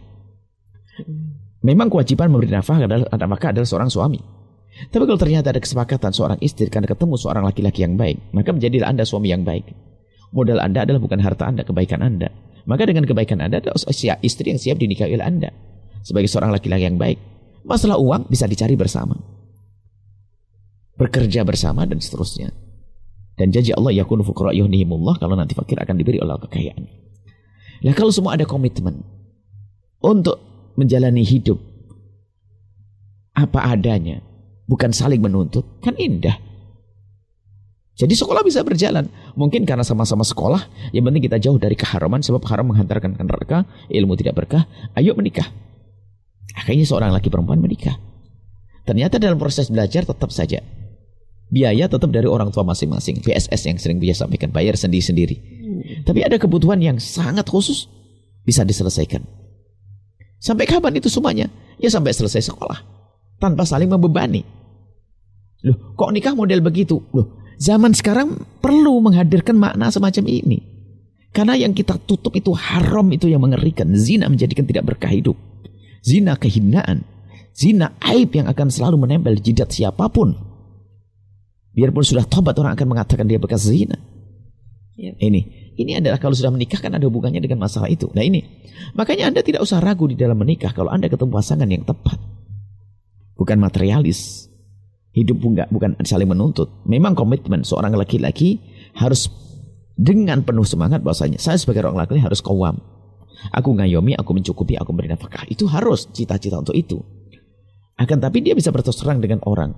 [1.61, 4.17] Memang kewajiban memberi nafkah adalah, maka adalah seorang suami.
[4.89, 8.89] Tapi kalau ternyata ada kesepakatan seorang istri karena ketemu seorang laki-laki yang baik, maka menjadilah
[8.89, 9.69] anda suami yang baik.
[10.33, 12.33] Modal anda adalah bukan harta anda, kebaikan anda.
[12.65, 13.77] Maka dengan kebaikan anda ada
[14.25, 15.53] istri yang siap dinikahi oleh anda.
[16.01, 17.21] Sebagai seorang laki-laki yang baik.
[17.69, 19.21] Masalah uang bisa dicari bersama.
[20.97, 22.70] Bekerja bersama dan seterusnya.
[23.41, 26.85] Dan janji Allah yakunu fuqara yuhnihimullah kalau nanti fakir akan diberi Allah kekayaan.
[27.81, 29.01] Nah kalau semua ada komitmen
[30.05, 30.37] untuk
[30.77, 31.57] menjalani hidup
[33.33, 34.21] apa adanya,
[34.69, 36.37] bukan saling menuntut, kan indah.
[37.97, 39.09] Jadi sekolah bisa berjalan.
[39.33, 43.65] Mungkin karena sama-sama sekolah, yang penting kita jauh dari keharaman sebab haram menghantarkan ke neraka,
[43.89, 44.69] ilmu tidak berkah.
[44.93, 45.49] Ayo menikah.
[46.61, 47.97] Akhirnya seorang laki perempuan menikah.
[48.85, 50.61] Ternyata dalam proses belajar tetap saja
[51.51, 53.21] biaya tetap dari orang tua masing-masing.
[53.21, 55.37] PSS yang sering biasa sampaikan bayar sendiri-sendiri.
[55.37, 55.83] Hmm.
[56.07, 57.91] Tapi ada kebutuhan yang sangat khusus
[58.47, 59.27] bisa diselesaikan.
[60.41, 61.53] Sampai kapan itu semuanya?
[61.77, 62.81] Ya sampai selesai sekolah.
[63.37, 64.41] Tanpa saling membebani.
[65.61, 67.05] Loh, kok nikah model begitu?
[67.13, 70.59] Loh, zaman sekarang perlu menghadirkan makna semacam ini.
[71.31, 73.93] Karena yang kita tutup itu haram itu yang mengerikan.
[73.95, 75.37] Zina menjadikan tidak berkah hidup.
[76.01, 77.05] Zina kehinaan.
[77.55, 80.50] Zina aib yang akan selalu menempel di jidat siapa pun.
[81.71, 83.95] Biarpun sudah tobat orang akan mengatakan dia bekas zina.
[85.01, 85.17] Yep.
[85.17, 85.41] Ini,
[85.81, 88.11] ini adalah kalau sudah menikah kan ada hubungannya dengan masalah itu.
[88.13, 88.45] Nah ini,
[88.93, 92.19] makanya Anda tidak usah ragu di dalam menikah kalau Anda ketemu pasangan yang tepat.
[93.39, 94.51] Bukan materialis.
[95.11, 96.71] Hidup enggak, bukan saling menuntut.
[96.87, 98.63] Memang komitmen seorang laki-laki
[98.95, 99.33] harus
[99.97, 102.79] dengan penuh semangat bahwasanya saya sebagai orang laki-laki harus kawam.
[103.57, 105.49] Aku ngayomi, aku mencukupi, aku beri nafkah.
[105.49, 107.01] Itu harus cita-cita untuk itu.
[107.97, 109.73] Akan tapi dia bisa berterus terang dengan orang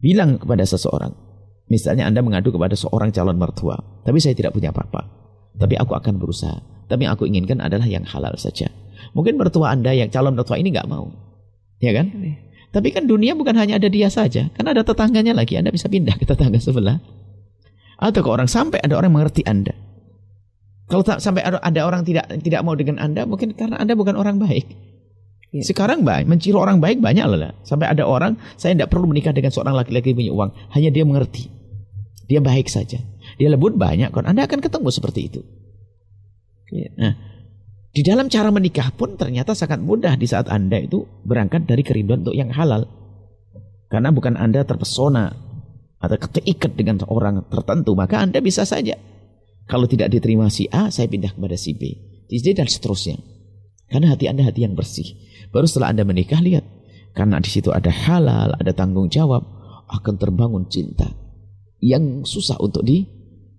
[0.00, 1.12] bilang kepada seseorang,
[1.70, 5.06] misalnya Anda mengadu kepada seorang calon mertua, tapi saya tidak punya apa-apa,
[5.56, 6.58] tapi aku akan berusaha.
[6.86, 8.70] Tapi yang aku inginkan adalah yang halal saja.
[9.12, 11.10] Mungkin mertua Anda yang calon mertua ini nggak mau,
[11.82, 12.06] ya kan?
[12.14, 12.46] Iya.
[12.76, 15.56] Tapi kan dunia bukan hanya ada dia saja, kan ada tetangganya lagi.
[15.56, 17.00] Anda bisa pindah ke tetangga sebelah.
[17.96, 19.72] Atau ke orang sampai ada orang mengerti Anda.
[20.86, 24.68] Kalau sampai ada orang tidak tidak mau dengan Anda, mungkin karena Anda bukan orang baik.
[25.56, 25.64] Ya.
[25.64, 27.56] Sekarang baik, menciri orang baik banyak lah.
[27.64, 30.52] Sampai ada orang, saya tidak perlu menikah dengan seorang laki-laki punya uang.
[30.76, 31.48] Hanya dia mengerti.
[32.28, 33.00] Dia baik saja.
[33.40, 35.40] Dia lembut banyak, kan Anda akan ketemu seperti itu.
[36.68, 36.92] Ya.
[36.98, 37.12] Nah,
[37.96, 42.20] di dalam cara menikah pun ternyata sangat mudah di saat Anda itu berangkat dari kerinduan
[42.20, 42.84] untuk yang halal.
[43.88, 45.32] Karena bukan Anda terpesona
[45.96, 49.00] atau terikat dengan orang tertentu, maka Anda bisa saja.
[49.64, 51.96] Kalau tidak diterima si A, saya pindah kepada si B.
[52.28, 53.16] D dan seterusnya.
[53.86, 55.14] Karena hati Anda hati yang bersih.
[55.50, 56.64] Baru setelah Anda menikah lihat.
[57.16, 59.40] Karena di situ ada halal, ada tanggung jawab,
[59.88, 61.08] akan terbangun cinta
[61.80, 63.08] yang susah untuk di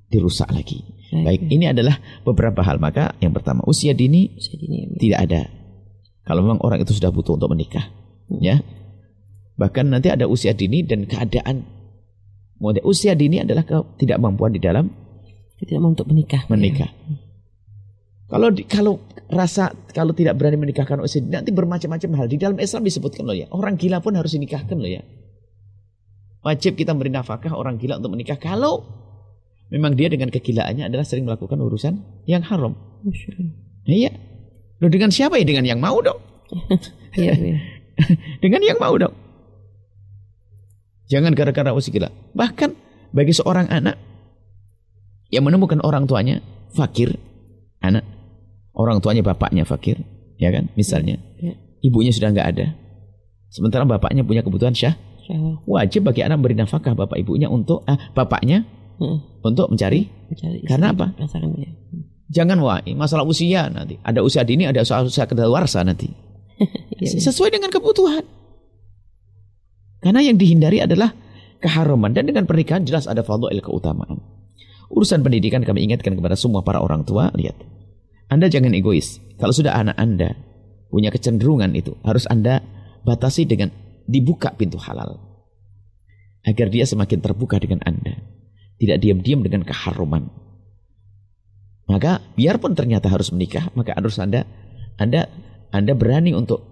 [0.07, 0.83] dirusak lagi.
[1.07, 2.77] Baik, Baik ini adalah beberapa hal.
[2.77, 4.87] Maka yang pertama usia dini, usia dini ya.
[4.99, 5.41] tidak ada.
[6.27, 7.87] Kalau memang orang itu sudah butuh untuk menikah,
[8.29, 8.39] hmm.
[8.43, 8.59] ya.
[9.57, 11.65] Bahkan nanti ada usia dini dan keadaan.
[12.85, 13.65] Usia dini adalah
[13.97, 14.89] tidak mampuan di dalam
[15.57, 16.45] tidak mau untuk menikah.
[16.49, 16.89] Menikah.
[16.89, 17.26] Ya.
[18.27, 18.99] Kalau di, kalau
[19.31, 22.25] rasa kalau tidak berani menikahkan usia nanti bermacam-macam hal.
[22.27, 25.03] Di dalam Islam disebutkan loh ya orang gila pun harus dinikahkan loh ya.
[26.43, 28.35] Wajib kita beri nafkah orang gila untuk menikah.
[28.35, 28.83] Kalau
[29.71, 32.75] memang dia dengan kegilaannya adalah sering melakukan urusan yang haram.
[33.87, 34.11] Iya.
[34.83, 35.47] Loh dengan siapa ya?
[35.47, 36.19] Dengan yang mau dong.
[37.17, 37.57] Iya, iya.
[38.45, 39.09] dengan yang mau dong.
[41.09, 42.13] Jangan gara-gara usia gila.
[42.37, 42.69] Bahkan
[43.09, 43.97] bagi seorang anak
[45.33, 46.45] yang menemukan orang tuanya
[46.77, 47.17] fakir
[47.81, 48.16] anak
[48.77, 50.05] orang tuanya bapaknya fakir,
[50.37, 50.69] ya kan?
[50.77, 51.57] Misalnya, ya.
[51.81, 52.77] ibunya sudah nggak ada,
[53.49, 54.93] sementara bapaknya punya kebutuhan syah,
[55.67, 58.63] wajib bagi anak beri nafkah bapak ibunya untuk ah, bapaknya
[59.01, 59.43] hmm.
[59.43, 61.11] untuk mencari, mencari karena apa?
[62.27, 66.11] Jangan wah masalah usia nanti ada usia dini ada usia usia kedaluarsa nanti
[66.99, 68.23] ya, sesuai dengan kebutuhan.
[70.03, 71.11] Karena yang dihindari adalah
[71.63, 74.21] keharaman dan dengan pernikahan jelas ada fadhil keutamaan.
[74.87, 77.57] Urusan pendidikan kami ingatkan kepada semua para orang tua, lihat.
[78.27, 79.23] Anda jangan egois.
[79.39, 80.35] Kalau sudah anak Anda
[80.91, 82.63] punya kecenderungan itu, harus Anda
[83.07, 83.71] batasi dengan
[84.07, 85.19] dibuka pintu halal.
[86.47, 88.19] Agar dia semakin terbuka dengan Anda.
[88.77, 90.27] Tidak diam-diam dengan keharuman.
[91.87, 94.43] Maka biarpun ternyata harus menikah, maka harus Anda
[94.99, 95.31] Anda
[95.71, 96.63] Anda berani untuk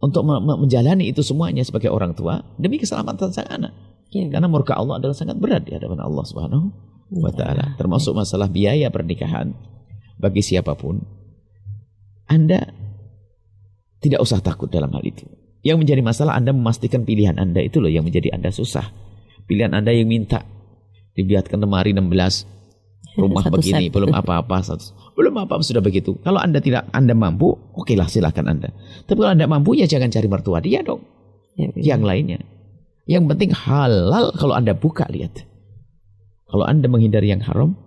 [0.00, 3.72] untuk menjalani itu semuanya sebagai orang tua demi keselamatan sang anak.
[4.12, 4.28] Ya.
[4.28, 6.66] Karena murka Allah adalah sangat berat di hadapan Allah Subhanahu
[7.18, 7.76] wa taala, ya.
[7.76, 9.52] termasuk masalah biaya pernikahan
[10.18, 11.00] bagi siapa pun,
[12.30, 12.62] Anda
[14.00, 15.24] tidak usah takut dalam hal itu.
[15.64, 18.84] Yang menjadi masalah Anda memastikan pilihan Anda itu loh yang menjadi Anda susah.
[19.48, 20.44] Pilihan Anda yang minta
[21.16, 22.54] dibiarkan lemari 16
[23.14, 23.94] rumah satu begini set.
[23.94, 24.58] belum apa-apa
[25.14, 26.18] belum apa-apa sudah begitu.
[26.20, 28.74] Kalau Anda tidak Anda mampu, oke lah silahkan Anda.
[29.06, 31.00] Tapi kalau Anda mampu ya jangan cari mertua dia dong.
[31.54, 31.94] Ya, ya.
[31.94, 32.38] Yang lainnya.
[33.06, 35.46] Yang penting halal kalau Anda buka lihat.
[36.50, 37.78] Kalau Anda menghindari yang haram,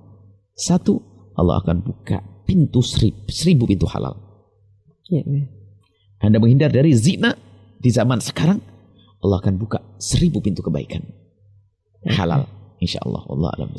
[0.56, 1.04] satu
[1.38, 4.18] Allah akan buka pintu seribu, seribu pintu halal.
[5.08, 5.46] Ya, ya.
[6.18, 7.38] Anda menghindar dari zina
[7.78, 8.58] di zaman sekarang,
[9.22, 11.06] Allah akan buka seribu pintu kebaikan.
[12.02, 12.50] Ya, halal.
[12.50, 12.50] Ya.
[12.82, 13.22] Insya Allah.
[13.30, 13.70] Allah alam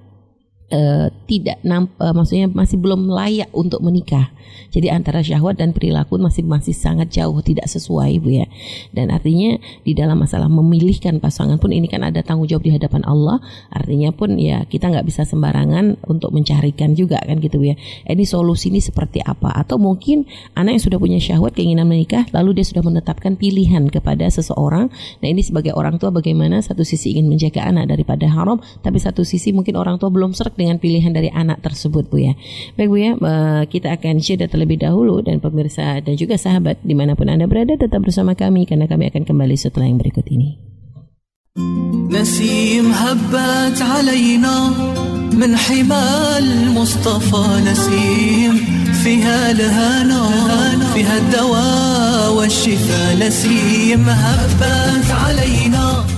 [0.73, 4.33] uh, tidak namp, uh, maksudnya masih belum layak untuk menikah.
[4.73, 8.47] Jadi antara syahwat dan perilaku masih masih sangat jauh tidak sesuai Bu ya.
[8.89, 13.05] Dan artinya di dalam masalah memilihkan pasangan pun ini kan ada tanggung jawab di hadapan
[13.05, 13.37] Allah.
[13.69, 17.77] Artinya pun ya kita nggak bisa sembarangan untuk mencarikan juga kan gitu ya.
[18.09, 19.53] Ini solusi ini seperti apa?
[19.53, 20.25] Atau mungkin
[20.57, 24.89] anak yang sudah punya syahwat keinginan menikah lalu dia sudah menetapkan pilihan kepada seseorang.
[25.21, 29.21] Nah ini sebagai orang tua bagaimana satu sisi ingin menjaga anak daripada haram, tapi satu
[29.21, 32.38] sisi mungkin orang tua belum serak dengan pilihan dari anak tersebut Bu ya.
[32.78, 37.26] Baik Bu ya, eh, kita akan jeda terlebih dahulu dan pemirsa dan juga sahabat dimanapun
[37.26, 40.68] Anda berada tetap bersama kami karena kami akan kembali setelah yang berikut ini.
[42.10, 44.72] نسيم هبت علينا
[45.32, 48.54] من حمى المصطفى نسيم
[49.04, 50.22] فيها الهنا
[50.94, 56.11] فيها الدواء والشفاء نسيم هبت علينا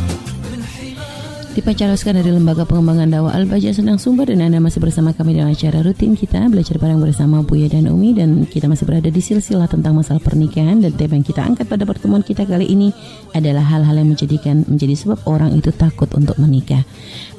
[1.56, 5.80] Dipancarkan dari Lembaga Pengembangan Dakwah Al-Baja Senang Sumber dan Anda masih bersama kami dalam acara
[5.88, 9.96] rutin kita belajar bareng bersama Buya dan Umi dan kita masih berada di silsilah tentang
[9.96, 12.92] masalah pernikahan dan tema yang kita angkat pada pertemuan kita kali ini
[13.32, 16.84] adalah hal-hal yang menjadikan menjadi sebab orang itu takut untuk menikah.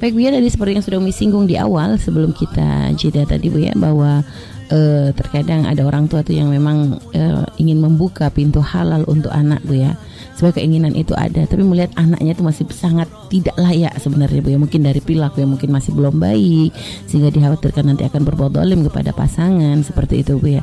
[0.01, 3.77] Baik Buya tadi seperti yang sudah Umi singgung di awal sebelum kita jeda tadi Buya
[3.77, 4.25] bahwa
[4.71, 9.63] uh, terkadang ada orang tua tuh yang memang uh, ingin membuka pintu halal untuk anak
[9.63, 9.95] Bu ya.
[10.37, 14.59] Sebagai keinginan itu ada tapi melihat anaknya itu masih sangat tidak layak sebenarnya Bu ya.
[14.61, 16.71] Mungkin dari perilaku yang mungkin masih belum baik
[17.09, 20.63] sehingga dikhawatirkan nanti akan berbuat dolim kepada pasangan seperti itu Bu ya.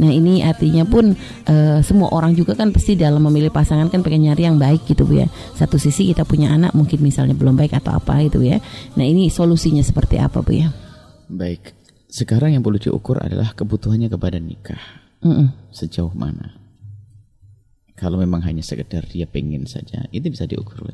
[0.00, 1.12] Nah ini artinya pun
[1.46, 5.04] uh, semua orang juga kan pasti dalam memilih pasangan kan pengen nyari yang baik gitu
[5.04, 5.28] Bu ya.
[5.58, 8.56] Satu sisi kita punya anak mungkin misalnya belum baik atau apa itu ya.
[8.96, 10.72] Nah ini solusinya seperti apa Bu ya?
[11.30, 11.79] Baik
[12.10, 14.82] sekarang yang perlu diukur adalah kebutuhannya kepada nikah
[15.22, 15.46] mm -mm.
[15.70, 16.60] sejauh mana
[18.00, 20.88] kalau memang hanya sekedar dia pengen saja, itu bisa diukur.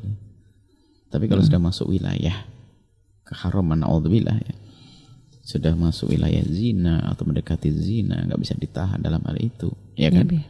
[1.07, 1.47] Tapi kalau hmm.
[1.47, 2.35] sudah masuk wilayah
[3.23, 4.55] keharaman, alhamdulillah ya,
[5.39, 10.27] sudah masuk wilayah zina atau mendekati zina, nggak bisa ditahan dalam hal itu, ya kan?
[10.27, 10.43] Ya,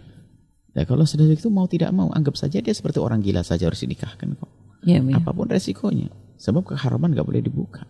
[0.73, 3.85] ya kalau sudah itu mau tidak mau, anggap saja dia seperti orang gila saja harus
[3.85, 4.49] dinikahkan kok.
[4.81, 5.21] Ya, ya.
[5.21, 6.09] Apa pun resikonya,
[6.41, 7.85] sebab keharaman nggak boleh dibuka.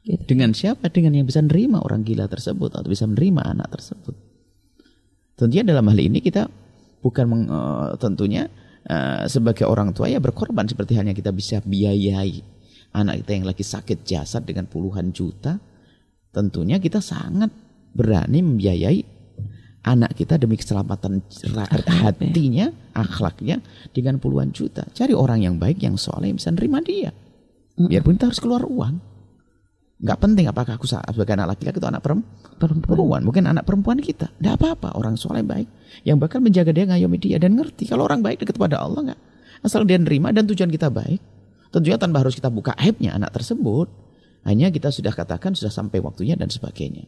[0.00, 0.24] Gitu.
[0.24, 0.88] Dengan siapa?
[0.88, 4.14] Dengan yang bisa menerima orang gila tersebut atau bisa menerima anak tersebut.
[5.36, 6.48] Tentunya dalam hal ini kita
[7.00, 8.48] bukan meng, uh, tentunya
[8.88, 12.44] uh, sebagai orang tua ya berkorban seperti halnya kita bisa biayai
[12.92, 15.56] anak kita yang lagi sakit jasad dengan puluhan juta
[16.28, 17.48] tentunya kita sangat
[17.96, 19.00] berani membiayai
[19.80, 21.24] anak kita demi keselamatan
[22.04, 23.64] hatinya, akhlaknya
[23.96, 24.84] dengan puluhan juta.
[24.92, 27.16] Cari orang yang baik, yang soleh, yang bisa nerima dia.
[27.80, 29.09] Biarpun kita harus keluar uang
[30.00, 32.28] nggak penting apakah aku sebagai anak laki-laki atau anak perempuan.
[32.56, 33.20] perempuan.
[33.24, 34.32] Mungkin anak perempuan kita.
[34.36, 34.96] Tidak apa-apa.
[34.96, 35.68] Orang soleh baik.
[36.08, 37.36] Yang bakal menjaga dia, ngayomi dia.
[37.36, 37.88] Dan ngerti.
[37.88, 39.20] Kalau orang baik dekat pada Allah nggak.
[39.60, 41.20] Asal dia nerima dan tujuan kita baik.
[41.68, 43.92] Tentunya tanpa harus kita buka aibnya anak tersebut.
[44.48, 47.04] Hanya kita sudah katakan sudah sampai waktunya dan sebagainya.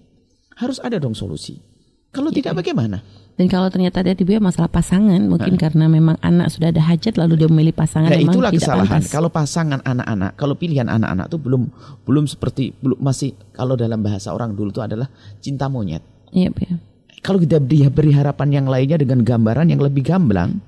[0.60, 1.71] Harus ada dong solusi.
[2.12, 3.00] Kalau ya, tidak bagaimana?
[3.32, 5.60] Dan kalau ternyata dia tiba masalah pasangan, mungkin nah.
[5.64, 9.00] karena memang anak sudah ada hajat lalu dia memilih pasangan nah, yang itulah tidak kesalahan.
[9.00, 9.08] Pantas.
[9.08, 11.62] Kalau pasangan anak-anak, kalau pilihan anak-anak itu belum
[12.04, 15.08] belum seperti belum masih kalau dalam bahasa orang dulu itu adalah
[15.40, 16.04] cinta monyet.
[16.36, 16.76] Iya, ya.
[17.24, 20.60] Kalau kita dia beri harapan yang lainnya dengan gambaran yang lebih gamblang,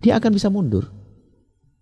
[0.00, 0.88] dia akan bisa mundur.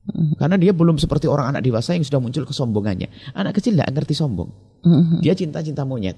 [0.07, 0.39] Hmm.
[0.39, 3.11] Karena dia belum seperti orang anak dewasa yang sudah muncul kesombongannya.
[3.35, 4.51] Anak kecil tidak ngerti sombong.
[4.87, 5.19] Hmm.
[5.19, 6.15] Dia cinta-cinta monyet.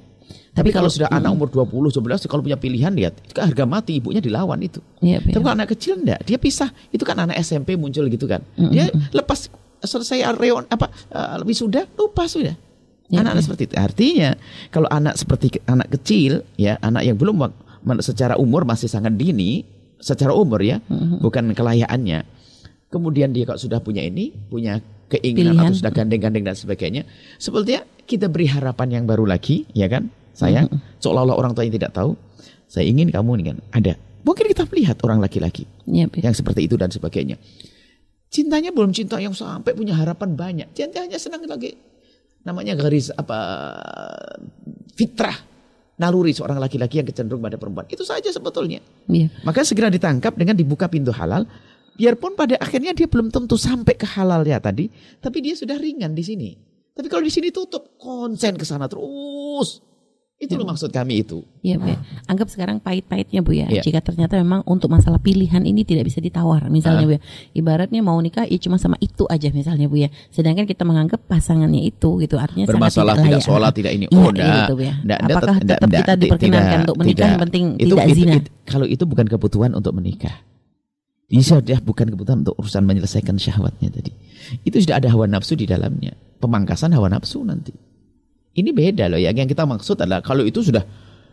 [0.52, 3.48] Tapi, kalau, kalau sudah mm, anak umur 20, 11 kalau punya pilihan lihat itu kan
[3.48, 4.82] harga mati ibunya dilawan itu.
[5.00, 6.68] Iya, Tapi kalau anak kecil enggak, dia pisah.
[6.92, 8.44] Itu kan anak SMP muncul gitu kan.
[8.60, 12.52] Mm, dia lepas selesai reon apa uh, wisuda lupa sudah.
[13.08, 13.74] Anak-anak seperti itu.
[13.80, 14.30] Artinya
[14.68, 17.40] kalau anak seperti anak kecil ya, anak yang belum
[18.04, 19.64] secara umur masih sangat dini,
[19.96, 21.24] secara umur ya, mm-hmm.
[21.24, 22.20] bukan kelayaannya.
[22.88, 24.80] Kemudian dia kalau sudah punya ini, punya
[25.12, 25.70] keinginan Pilihan.
[25.72, 27.02] atau sudah gandeng-gandeng dan sebagainya,
[27.36, 30.08] sepertinya kita beri harapan yang baru lagi, ya kan?
[30.32, 30.70] Sayang,
[31.02, 32.14] seolah-olah orang tua yang tidak tahu.
[32.68, 33.92] Saya ingin kamu nih kan ada.
[34.22, 36.30] Mungkin kita melihat orang laki-laki Iya, iya.
[36.30, 37.40] yang seperti itu dan sebagainya.
[38.28, 40.68] Cintanya belum cinta yang sampai punya harapan banyak.
[40.76, 41.72] Dia hanya senang lagi
[42.46, 43.38] namanya garis apa
[44.94, 45.36] fitrah
[45.98, 47.84] naluri seorang laki-laki yang kecenderung pada perempuan.
[47.90, 48.78] Itu saja sebetulnya.
[49.10, 49.28] Iya.
[49.42, 51.44] Maka segera ditangkap dengan dibuka pintu halal.
[51.98, 54.86] Biarpun pada akhirnya dia belum tentu sampai ke halal ya tadi,
[55.18, 56.50] tapi dia sudah ringan di sini.
[56.94, 59.82] Tapi kalau di sini tutup, konsen ke sana terus.
[60.38, 61.42] Itu loh maksud kami itu.
[61.66, 61.90] Iya, Bu.
[61.90, 61.98] ya.
[62.30, 63.66] Anggap sekarang pahit-pahitnya Bu ya.
[63.66, 63.82] Iya.
[63.82, 66.70] Jika ternyata memang untuk masalah pilihan ini tidak bisa ditawar.
[66.70, 67.20] Misalnya Bu ya.
[67.52, 70.06] Ibaratnya mau nikah ya cuma sama itu aja misalnya Bu ya.
[70.30, 72.38] Sedangkan kita menganggap pasangannya itu gitu.
[72.38, 73.48] Artinya Bermasalah sangat tidak layak.
[73.50, 74.06] sholat, tidak ini.
[74.10, 74.54] Iya, Oh, iya, enggak.
[74.54, 74.94] gitu, Bu ya.
[75.02, 77.26] Enggak, Apakah tetap kita diperkenankan tidak, untuk menikah tidak.
[77.26, 78.34] yang penting itu, tidak itu- zina?
[78.38, 80.34] itu- kalau itu bukan kebutuhan untuk menikah.
[81.28, 84.12] Ini sudah bukan kebutuhan untuk urusan menyelesaikan syahwatnya tadi.
[84.64, 86.16] Itu sudah ada hawa nafsu di dalamnya.
[86.40, 87.76] Pemangkasan hawa nafsu nanti.
[88.56, 89.28] Ini beda loh ya.
[89.36, 90.80] Yang kita maksud adalah kalau itu sudah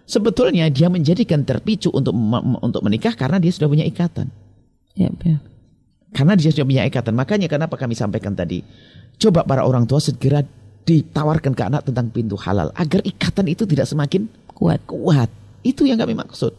[0.04, 2.12] sebetulnya dia menjadikan terpicu untuk
[2.60, 4.28] untuk menikah karena dia sudah punya ikatan.
[4.96, 5.40] Bu ya.
[6.12, 7.16] Karena dia sudah punya ikatan.
[7.16, 8.60] Makanya kenapa kami sampaikan tadi.
[9.16, 10.44] Coba para orang tua segera
[10.84, 12.68] ditawarkan ke anak tentang pintu halal.
[12.76, 14.88] Agar ikatan itu tidak semakin Kuat.
[14.88, 15.28] kuat.
[15.68, 16.56] Itu yang kami maksud.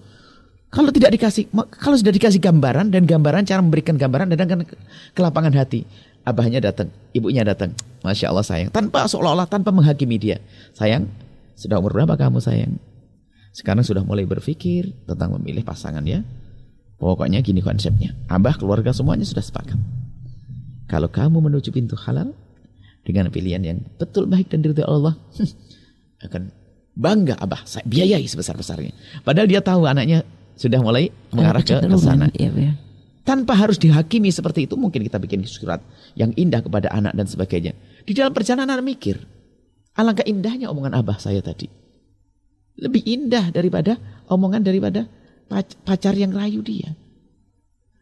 [0.77, 1.49] Kalau tidak dikasih,
[1.81, 4.77] kalau sudah dikasih gambaran dan gambaran cara memberikan gambaran datang ke,
[5.17, 5.89] ke lapangan hati.
[6.21, 7.73] Abahnya datang, ibunya datang.
[8.05, 8.69] Masya Allah sayang.
[8.69, 10.37] Tanpa seolah-olah tanpa menghakimi dia.
[10.77, 11.09] Sayang,
[11.57, 12.77] sudah umur berapa kamu sayang?
[13.57, 16.21] Sekarang sudah mulai berpikir tentang memilih pasangan ya.
[17.01, 18.13] Pokoknya gini konsepnya.
[18.29, 19.81] Abah keluarga semuanya sudah sepakat.
[20.93, 22.37] Kalau kamu menuju pintu halal
[23.01, 25.17] dengan pilihan yang betul baik dan diridhoi Allah,
[26.29, 26.53] akan
[26.93, 28.93] bangga abah saya biayai sebesar-besarnya.
[29.25, 30.21] Padahal dia tahu anaknya
[30.57, 32.33] sudah mulai mengarah ke, sana.
[32.33, 32.73] Iya, Bu ya.
[33.27, 35.83] Tanpa harus dihakimi seperti itu, mungkin kita bikin surat
[36.15, 37.75] yang indah kepada anak dan sebagainya.
[38.07, 39.19] Di dalam perjalanan mikir,
[39.99, 41.67] alangkah indahnya omongan abah saya tadi.
[42.79, 43.99] Lebih indah daripada
[44.31, 45.11] omongan daripada
[45.51, 46.95] pac- pacar yang rayu dia.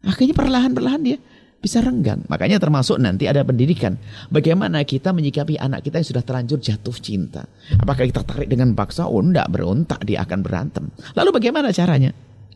[0.05, 1.19] Akhirnya perlahan-perlahan dia
[1.65, 2.21] bisa renggang.
[2.29, 3.97] Makanya termasuk nanti ada pendidikan.
[4.29, 7.49] Bagaimana kita menyikapi anak kita yang sudah terlanjur jatuh cinta.
[7.81, 9.09] Apakah kita tarik dengan paksa?
[9.09, 10.85] Oh enggak, berontak dia akan berantem.
[11.17, 12.13] Lalu bagaimana caranya?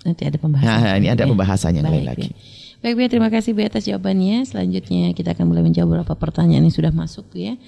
[0.07, 0.69] Nanti ada pembahasan.
[0.83, 1.29] Nah, ini ada Ya.
[1.31, 2.29] pembahasannya Baik, lagi.
[2.31, 2.37] ya.
[2.79, 4.47] Baik, Bu, ya, terima kasih Bu atas jawabannya.
[4.47, 7.59] Selanjutnya kita akan mulai menjawab beberapa pertanyaan yang sudah masuk ya.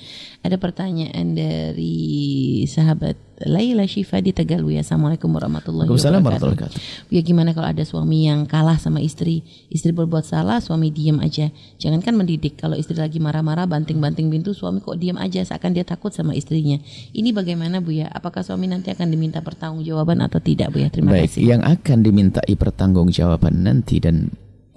[0.46, 4.86] Ada pertanyaan dari sahabat Laila Syifa di Tegal ya.
[4.86, 6.14] Assalamualaikum warahmatullahi wabarakatuh.
[6.14, 7.10] warahmatullahi wabarakatuh.
[7.10, 11.18] Bu ya gimana kalau ada suami yang kalah sama istri, istri berbuat salah, suami diam
[11.18, 11.50] aja.
[11.82, 16.14] Jangankan mendidik, kalau istri lagi marah-marah banting-banting pintu, suami kok diam aja seakan dia takut
[16.14, 16.78] sama istrinya.
[17.10, 18.06] Ini bagaimana Bu ya?
[18.14, 20.88] Apakah suami nanti akan diminta pertanggungjawaban atau tidak Bu ya?
[20.92, 21.50] Terima Baik, kasih.
[21.50, 24.30] yang akan dimintai pertanggungjawaban nanti dan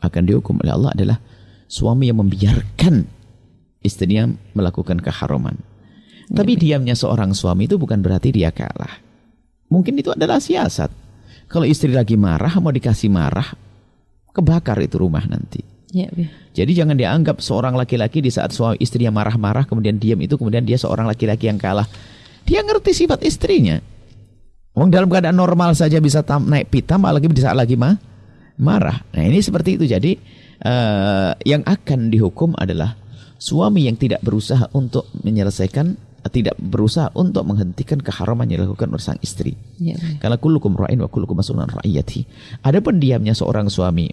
[0.03, 1.17] akan dihukum oleh Allah adalah
[1.71, 3.07] suami yang membiarkan
[3.79, 5.55] istrinya melakukan keharaman.
[6.29, 8.99] Tapi diamnya seorang suami itu bukan berarti dia kalah.
[9.71, 10.91] Mungkin itu adalah siasat.
[11.51, 13.45] Kalau istri lagi marah, mau dikasih marah,
[14.31, 15.61] kebakar itu rumah nanti.
[15.93, 16.25] Ya, ya.
[16.57, 20.77] Jadi jangan dianggap seorang laki-laki di saat suami istrinya marah-marah kemudian diam itu kemudian dia
[20.77, 21.85] seorang laki-laki yang kalah.
[22.49, 23.77] Dia ngerti sifat istrinya.
[24.73, 27.93] Wong dalam keadaan normal saja bisa tam, naik pitam apalagi di saat lagi mah
[28.59, 29.01] marah.
[29.13, 29.85] Nah, ini seperti itu.
[29.89, 30.11] Jadi
[30.61, 32.97] eh, yang akan dihukum adalah
[33.39, 39.19] suami yang tidak berusaha untuk menyelesaikan tidak berusaha untuk menghentikan keharaman yang dilakukan oleh sang
[39.19, 39.59] istri.
[39.75, 40.07] Ya, Bu.
[40.07, 40.23] ya.
[40.23, 42.23] Karena kullukum ra'in wa kullukum mas'ulun ra'iyati.
[42.63, 44.07] Adapun diamnya seorang suami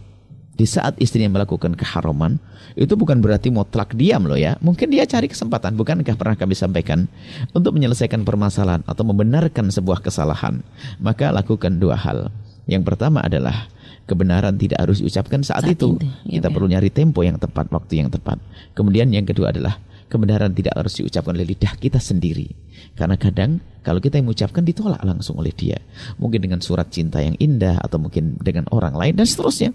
[0.60, 2.36] di saat istrinya melakukan keharaman
[2.76, 4.58] itu bukan berarti mutlak diam loh ya.
[4.60, 7.06] Mungkin dia cari kesempatan, bukankah pernah kami sampaikan
[7.54, 10.60] untuk menyelesaikan permasalahan atau membenarkan sebuah kesalahan,
[10.98, 12.28] maka lakukan dua hal.
[12.68, 13.70] Yang pertama adalah
[14.10, 15.94] kebenaran tidak harus diucapkan saat, Saat itu.
[15.94, 16.54] itu, ya, Kita ya.
[16.54, 18.42] perlu nyari tempo yang tepat, waktu yang tepat.
[18.74, 19.78] Kemudian yang kedua adalah
[20.10, 22.50] kebenaran tidak harus diucapkan oleh lidah kita sendiri.
[22.98, 25.78] Karena kadang kalau kita yang mengucapkan ditolak langsung oleh dia.
[26.18, 29.70] Mungkin dengan surat cinta yang indah atau mungkin dengan orang lain dan seterusnya.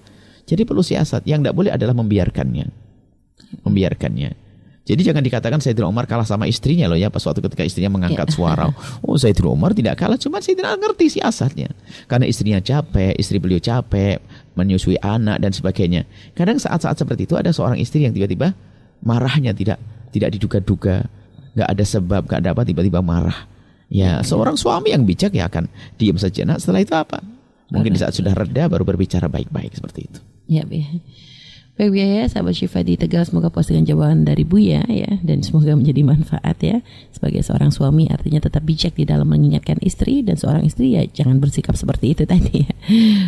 [0.46, 1.26] Jadi perlu siasat.
[1.26, 2.66] Yang tidak boleh adalah membiarkannya.
[3.66, 4.45] Membiarkannya.
[4.86, 8.30] Jadi jangan dikatakan Sayyidina Umar kalah sama istrinya loh ya pas waktu ketika istrinya mengangkat
[8.30, 8.34] Ya.
[8.38, 8.70] suara.
[9.02, 11.74] Oh Sayyidina Umar tidak kalah, cuma Sayyidina ngerti siasatnya.
[12.06, 14.22] Karena istrinya capek, istri beliau capek,
[14.54, 16.06] menyusui anak dan sebagainya.
[16.38, 18.54] Kadang saat-saat seperti itu ada seorang istri yang tiba-tiba
[19.02, 19.82] marahnya tidak
[20.14, 21.10] tidak diduga-duga,
[21.58, 23.50] nggak ada sebab, nggak ada apa tiba-tiba marah.
[23.90, 25.66] Ya, seorang suami yang bijak ya akan
[25.98, 26.62] diam sejenak.
[26.62, 27.22] Setelah itu apa?
[27.74, 30.20] Mungkin di saat sudah reda baru berbicara baik-baik seperti itu.
[30.46, 30.86] Ya, ya.
[31.76, 35.44] Baik Buya ya, sahabat Syifa di Tegal semoga puas dengan jawaban dari Buya ya dan
[35.44, 36.80] semoga menjadi manfaat ya
[37.12, 41.44] sebagai seorang suami artinya tetap bijak di dalam mengingatkan istri dan seorang istri ya jangan
[41.44, 42.72] bersikap seperti itu tadi ya.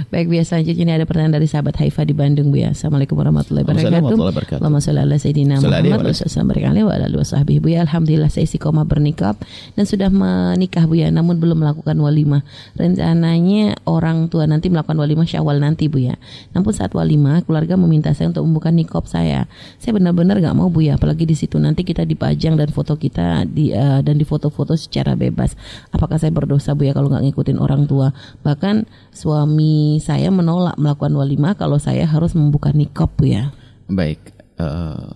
[0.08, 2.72] Baik Buya selanjutnya ini ada pertanyaan dari sahabat Haifa di Bandung Buya.
[2.72, 4.64] Assalamualaikum warahmatullahi wabarakatuh.
[4.64, 7.84] Allahumma sholli ala sayyidina Muhammad wa sahbihi Buya.
[7.84, 9.36] Alhamdulillah saya istiqomah bernikah
[9.76, 12.48] dan sudah menikah Buya namun belum melakukan walimah.
[12.80, 16.16] Rencananya orang tua nanti melakukan walimah Syawal nanti Buya.
[16.56, 19.46] Namun saat walimah keluarga meminta saya untuk membuka nikop saya.
[19.82, 23.46] Saya benar-benar nggak mau bu ya, apalagi di situ nanti kita dipajang dan foto kita
[23.48, 25.56] di uh, dan difoto-foto secara bebas.
[25.94, 28.14] Apakah saya berdosa bu ya kalau nggak ngikutin orang tua?
[28.44, 33.56] Bahkan suami saya menolak melakukan walimah kalau saya harus membuka nikop bu ya.
[33.88, 34.20] Baik,
[34.60, 35.16] uh,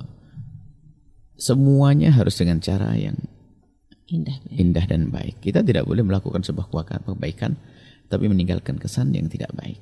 [1.35, 3.17] semuanya harus dengan cara yang
[4.11, 4.55] indah, ya.
[4.61, 5.39] indah dan baik.
[5.39, 6.67] Kita tidak boleh melakukan sebuah
[7.07, 7.57] kebaikan
[8.11, 9.79] tapi meninggalkan kesan yang tidak baik.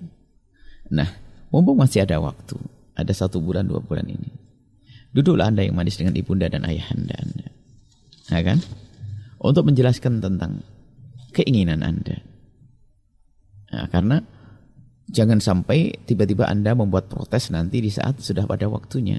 [0.94, 1.10] Nah,
[1.50, 2.58] mumpung masih ada waktu,
[3.02, 4.30] ada satu bulan dua bulan ini.
[5.10, 7.48] Duduklah anda yang manis dengan ibunda dan ayahanda anda.
[8.30, 8.62] Ya kan?
[9.42, 10.62] Untuk menjelaskan tentang
[11.34, 12.22] keinginan anda.
[13.74, 14.22] Nah, karena
[15.10, 19.18] jangan sampai tiba-tiba anda membuat protes nanti di saat sudah pada waktunya.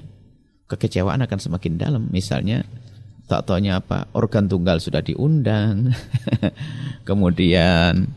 [0.71, 2.07] Kekecewaan akan semakin dalam.
[2.07, 2.63] Misalnya
[3.31, 5.95] tak taunya apa organ tunggal sudah diundang
[7.07, 8.11] kemudian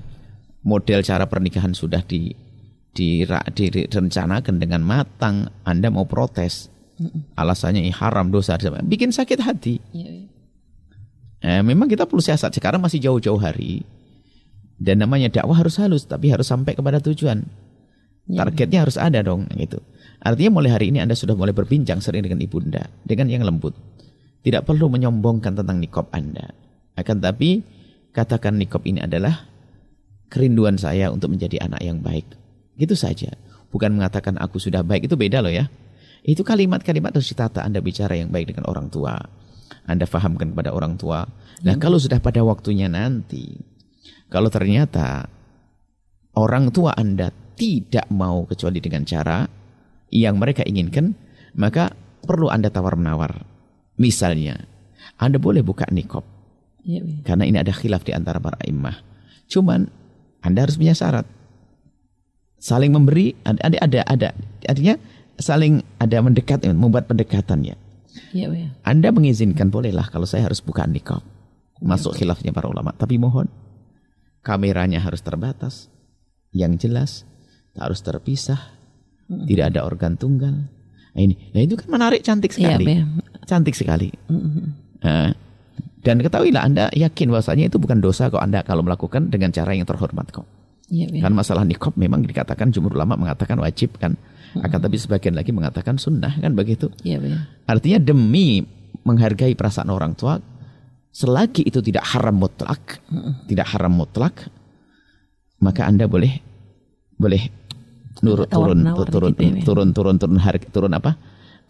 [0.67, 2.35] model cara pernikahan sudah di
[2.95, 6.71] direncanakan dengan matang, Anda mau protes,
[7.35, 8.55] alasannya haram dosa,
[8.87, 9.83] bikin sakit hati.
[9.91, 10.27] Ya, ya.
[11.45, 13.85] Eh, memang kita perlu siasat sekarang masih jauh-jauh hari
[14.81, 17.45] dan namanya dakwah harus halus tapi harus sampai kepada tujuan.
[18.25, 19.77] Ya, Targetnya harus ada dong gitu.
[20.25, 23.77] Artinya mulai hari ini Anda sudah mulai berbincang sering dengan ibunda dengan yang lembut.
[24.41, 26.49] Tidak perlu menyombongkan tentang nikop Anda.
[26.97, 27.61] Akan tapi
[28.17, 29.45] katakan nikop ini adalah
[30.33, 32.25] kerinduan saya untuk menjadi anak yang baik
[32.75, 33.35] Gitu saja.
[33.71, 35.67] Bukan mengatakan aku sudah baik, itu beda loh ya.
[36.25, 39.19] Itu kalimat-kalimat harus ditata Anda bicara yang baik dengan orang tua.
[39.85, 41.27] Anda fahamkan kepada orang tua.
[41.67, 43.61] Nah kalau sudah pada waktunya nanti,
[44.33, 45.29] kalau ternyata
[46.39, 49.47] orang tua Anda tidak mau kecuali dengan cara
[50.11, 51.15] yang mereka inginkan,
[51.55, 51.93] maka
[52.25, 53.45] perlu Anda tawar-menawar.
[54.01, 54.65] Misalnya,
[55.21, 56.27] Anda boleh buka nikop.
[56.83, 57.21] Ya, ya.
[57.23, 59.01] Karena ini ada khilaf di antara para imah.
[59.47, 59.87] Cuman
[60.43, 61.29] Anda harus punya syarat
[62.65, 64.29] saling memberi ada ada ada
[64.65, 64.97] artinya
[65.37, 67.77] saling ada mendekat membuat pendekatan ya.
[68.33, 68.73] Ya, ya.
[68.87, 71.21] Anda mengizinkan bolehlah kalau saya harus buka nikah
[71.85, 73.51] Masuk khilafnya para ulama, tapi mohon
[74.41, 75.93] kameranya harus terbatas.
[76.55, 77.11] Yang jelas
[77.75, 78.79] harus terpisah.
[79.27, 80.71] Tidak ada organ tunggal.
[81.15, 81.35] Nah, ini.
[81.51, 82.85] Nah, itu kan menarik cantik iya, sekali.
[82.87, 83.05] Ya,
[83.45, 84.09] cantik sekali.
[85.03, 85.35] Nah,
[86.05, 89.89] dan ketahuilah Anda yakin bahwasanya itu bukan dosa kok Anda kalau melakukan dengan cara yang
[89.89, 90.47] terhormat kok.
[90.93, 91.25] Ya, ya.
[91.25, 94.17] Kan masalah nikob memang dikatakan jumhur ulama mengatakan wajib kan.
[94.55, 96.87] Akan tapi sebagian lagi mengatakan sunnah kan begitu.
[97.03, 97.49] Ya, ya.
[97.67, 98.63] Artinya demi
[99.03, 100.39] menghargai perasaan orang tua
[101.15, 102.99] selagi itu tidak haram mutlak,
[103.47, 104.51] tidak haram mutlak,
[105.63, 106.39] maka Anda boleh
[107.15, 107.43] boleh
[108.23, 111.15] nurut turun turun, gitu ya, turun turun turun harga turun apa?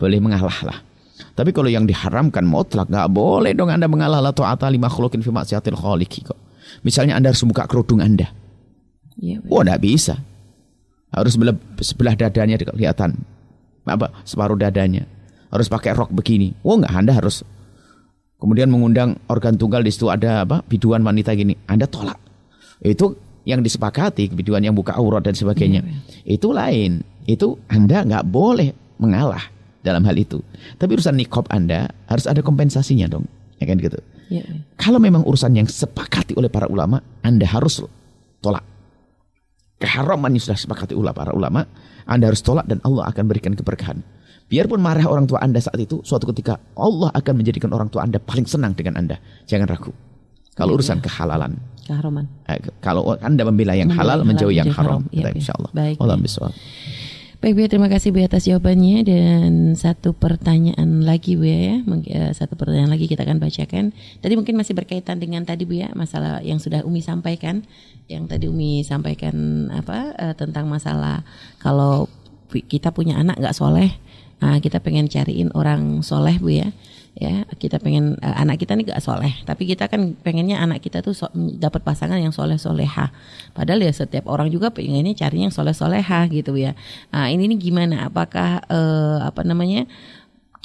[0.00, 0.78] Boleh mengalah lah.
[1.14, 5.30] Tapi kalau yang diharamkan mutlak nggak boleh dong Anda mengalah la ta'ata lima khuluqin fi
[5.30, 6.38] maksiatil khaliqi kok.
[6.82, 8.28] Misalnya Anda harus buka kerudung Anda.
[9.18, 10.14] Ya, oh, enggak bisa.
[11.14, 13.14] Harus sebelah, sebelah dadanya kelihatan.
[13.86, 14.10] Apa?
[14.26, 15.06] Separuh dadanya.
[15.54, 16.56] Harus pakai rok begini.
[16.66, 17.46] Oh, enggak, Anda harus
[18.42, 20.66] kemudian mengundang organ tunggal di situ ada apa?
[20.66, 21.54] Biduan wanita gini.
[21.70, 22.18] Anda tolak.
[22.82, 23.14] Itu
[23.46, 25.84] yang disepakati, biduan yang buka aurat dan sebagainya.
[25.84, 25.92] Ya,
[26.26, 26.34] ya.
[26.36, 27.04] Itu lain.
[27.24, 29.54] Itu Anda nggak boleh mengalah
[29.84, 30.40] dalam hal itu.
[30.80, 33.28] Tapi urusan nikob Anda harus ada kompensasinya dong.
[33.60, 34.00] Ya kan gitu.
[34.32, 34.42] Ya.
[34.80, 37.84] Kalau memang urusan yang sepakati oleh para ulama, Anda harus
[38.40, 38.64] tolak
[39.79, 41.66] keharaman yang sudah sepakati ulama para ulama,
[42.05, 44.05] Anda harus tolak dan Allah akan berikan keberkahan.
[44.45, 48.20] Biarpun marah orang tua Anda saat itu, suatu ketika Allah akan menjadikan orang tua Anda
[48.20, 49.16] paling senang dengan Anda.
[49.49, 49.93] Jangan ragu.
[50.55, 51.05] Kalau ya, urusan ya.
[51.11, 51.53] kehalalan.
[51.85, 52.25] Keharaman.
[52.49, 55.03] Eh, kalau Anda membela yang halal, halal menjauhi yang haram.
[55.03, 55.12] haram.
[55.12, 55.37] Ya, ya.
[55.37, 55.70] Insya Allah.
[55.75, 55.97] Baik.
[55.99, 56.49] Allah ya.
[57.45, 59.05] Baik Bu, terima kasih Bu atas jawabannya.
[59.05, 63.92] Dan satu pertanyaan lagi Bu ya, eh, satu pertanyaan lagi kita akan bacakan.
[64.24, 67.61] Tadi mungkin masih berkaitan dengan tadi Bu ya, masalah yang sudah Umi sampaikan,
[68.09, 71.20] yang tadi Umi sampaikan apa uh, tentang masalah
[71.61, 72.09] kalau
[72.49, 73.92] kita punya anak nggak soleh,
[74.40, 76.72] nah, kita pengen cariin orang soleh Bu ya
[77.14, 80.98] ya kita pengen uh, anak kita nih gak soleh tapi kita kan pengennya anak kita
[80.98, 83.14] tuh so, dapat pasangan yang soleh soleha
[83.54, 86.74] padahal ya setiap orang juga pengennya cari yang soleh soleha gitu ya
[87.14, 89.86] nah ini nih gimana apakah uh, apa namanya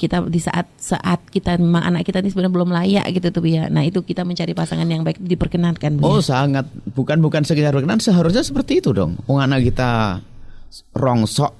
[0.00, 3.68] kita di saat saat kita anak kita ini sebenarnya belum layak gitu tuh ya.
[3.68, 6.00] Nah itu kita mencari pasangan yang baik diperkenankan.
[6.00, 6.24] Oh ya.
[6.24, 6.64] sangat
[6.96, 9.20] bukan bukan sekedar berkenan seharusnya seperti itu dong.
[9.28, 10.24] Oh anak kita
[10.96, 11.59] rongsok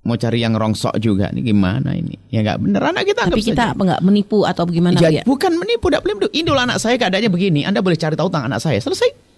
[0.00, 3.64] mau cari yang rongsok juga nih gimana ini ya nggak bener anak kita Tapi kita
[3.68, 3.72] saja.
[3.76, 5.22] apa nggak menipu atau bagaimana Ya, ya?
[5.28, 6.32] bukan menipu tidak boleh menipu.
[6.32, 9.28] ini anak saya keadaannya begini anda boleh cari tahu tentang anak saya selesai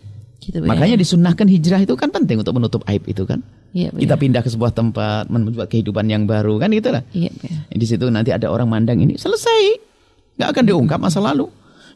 [0.42, 0.66] Gitu, ya.
[0.66, 4.20] makanya disunahkan hijrah itu kan penting untuk menutup aib itu kan Iya, Bu, kita ya.
[4.20, 7.58] pindah ke sebuah tempat membuat kehidupan yang baru kan gitu lah Iya, Bu, ya.
[7.70, 9.78] di situ nanti ada orang mandang ini selesai
[10.38, 11.46] nggak akan diungkap masa lalu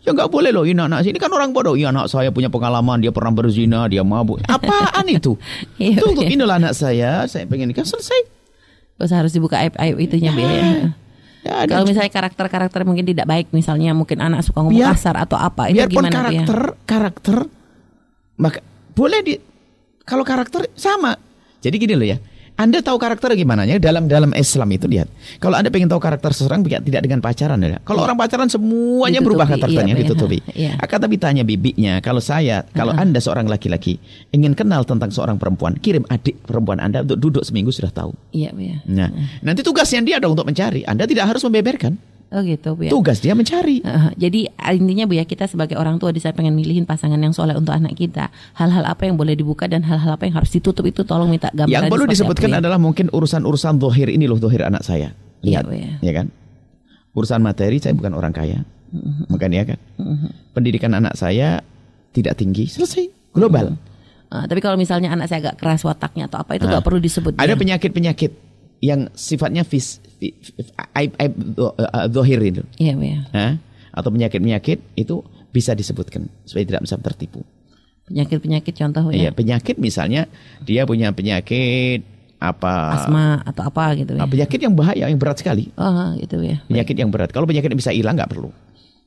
[0.03, 3.03] ya nggak boleh loh ini anak ini kan orang bodoh iya anak saya punya pengalaman
[3.03, 5.35] dia pernah berzina dia mabuk apaan itu
[6.07, 6.31] untuk iya.
[6.31, 8.36] inilah anak saya saya pengen nikah selesai
[8.97, 10.57] Terus harus dibuka aib-aib itunya Bu ya.
[11.45, 15.37] ya, Kalau misalnya karakter-karakter mungkin tidak baik, misalnya mungkin anak suka ngomong Biar- kasar atau
[15.37, 16.21] apa, itu biarpun gimana ya?
[16.43, 17.37] karakter karakter
[18.37, 18.61] maka
[18.93, 19.35] boleh di
[20.05, 21.17] kalau karakter sama
[21.61, 22.19] jadi gini loh ya
[22.57, 23.69] anda tahu karakter gimana?
[23.69, 25.13] Ya dalam dalam Islam itu lihat.
[25.45, 27.77] Kalau anda pengen tahu karakter seseorang tidak tidak dengan pacaran ya.
[27.85, 30.03] Kalau orang pacaran semuanya Ditutupi, berubah karakternya iya, ya.
[30.09, 30.39] ditutupi.
[30.57, 30.73] Iya.
[30.81, 34.01] akan tapi tanya bibinya kalau saya kalau anda seorang laki-laki
[34.33, 38.17] ingin kenal tentang seorang perempuan kirim adik perempuan anda untuk duduk seminggu sudah tahu.
[38.33, 38.81] Iya, Bu ya.
[38.89, 39.13] nah
[39.45, 40.81] nanti tugasnya dia ada untuk mencari.
[40.89, 42.91] Anda tidak harus membeberkan Oh gitu, Bu ya.
[42.91, 46.59] tugas dia mencari Uh, jadi intinya Bu ya kita sebagai orang tua di saat pengen
[46.59, 50.27] milihin pasangan yang soleh untuk anak kita, hal-hal apa yang boleh dibuka dan hal-hal apa
[50.27, 51.87] yang harus ditutup itu tolong minta gambaran.
[51.87, 52.59] Yang perlu disebutkan ya.
[52.59, 55.15] adalah mungkin urusan-urusan dohir ini loh dohir anak saya.
[55.47, 55.93] Iya, Lihat, Bu, ya.
[56.03, 56.27] ya kan?
[57.15, 59.25] Urusan materi saya bukan orang kaya, Mm-hmm.
[59.31, 59.79] bukan ya kan?
[60.55, 61.59] Pendidikan anak saya
[62.11, 63.75] tidak tinggi, selesai global.
[64.27, 67.39] Uh, tapi kalau misalnya anak saya agak keras wataknya atau apa itu nggak perlu disebut.
[67.39, 67.59] Ada ya.
[67.59, 68.31] penyakit-penyakit
[68.79, 70.55] yang sifatnya vis, fi- fi-
[70.97, 73.21] aib aib do- eh, dohir itu, Iya, ya.
[73.31, 73.53] Hah?
[73.91, 77.41] atau penyakit-penyakit itu bisa disebutkan supaya tidak bisa tertipu.
[78.07, 79.31] Penyakit-penyakit contoh Iya, ya.
[79.33, 80.29] penyakit misalnya
[80.63, 82.05] dia punya penyakit
[82.37, 83.03] apa?
[83.03, 84.29] Asma atau apa gitu ah, ya.
[84.29, 85.73] penyakit yang bahaya, yang berat sekali.
[85.75, 86.61] Oh, gitu ya.
[86.69, 87.33] penyakit yang berat.
[87.33, 88.53] Kalau penyakit yang bisa hilang nggak perlu,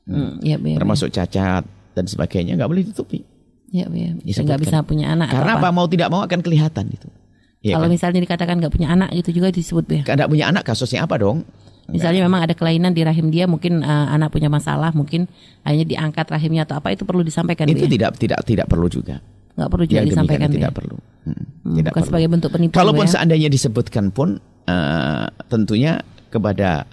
[0.04, 0.76] Hmm, iya, Bu ya.
[0.76, 1.62] termasuk cacat
[1.94, 3.22] dan sebagainya nggak boleh ditutupi.
[3.70, 4.10] Iya, ya.
[4.18, 4.44] Disebutkan.
[4.44, 5.30] Nggak bisa punya anak.
[5.30, 5.70] Karena apa.
[5.70, 5.76] apa?
[5.78, 7.06] Mau tidak mau akan kelihatan itu.
[7.60, 7.92] Ya Kalau kan?
[7.92, 10.02] misalnya dikatakan nggak punya anak gitu juga disebut Bu ya.
[10.08, 11.44] Nggak punya anak kasusnya apa dong?
[11.90, 15.26] Misalnya memang ada kelainan di rahim dia, mungkin uh, anak punya masalah, mungkin
[15.66, 17.90] hanya diangkat rahimnya atau apa itu perlu disampaikan itu ya.
[17.90, 19.18] tidak tidak tidak perlu juga.
[19.58, 20.76] Nggak perlu juga Yang demikian disampaikan tidak ya.
[20.78, 20.96] perlu.
[21.26, 21.44] Hmm,
[21.74, 22.06] tidak bukan perlu.
[22.08, 23.12] sebagai bentuk penipuan Kalaupun ya.
[23.12, 24.28] seandainya disebutkan pun
[24.70, 25.92] eh, tentunya
[26.30, 26.86] kepada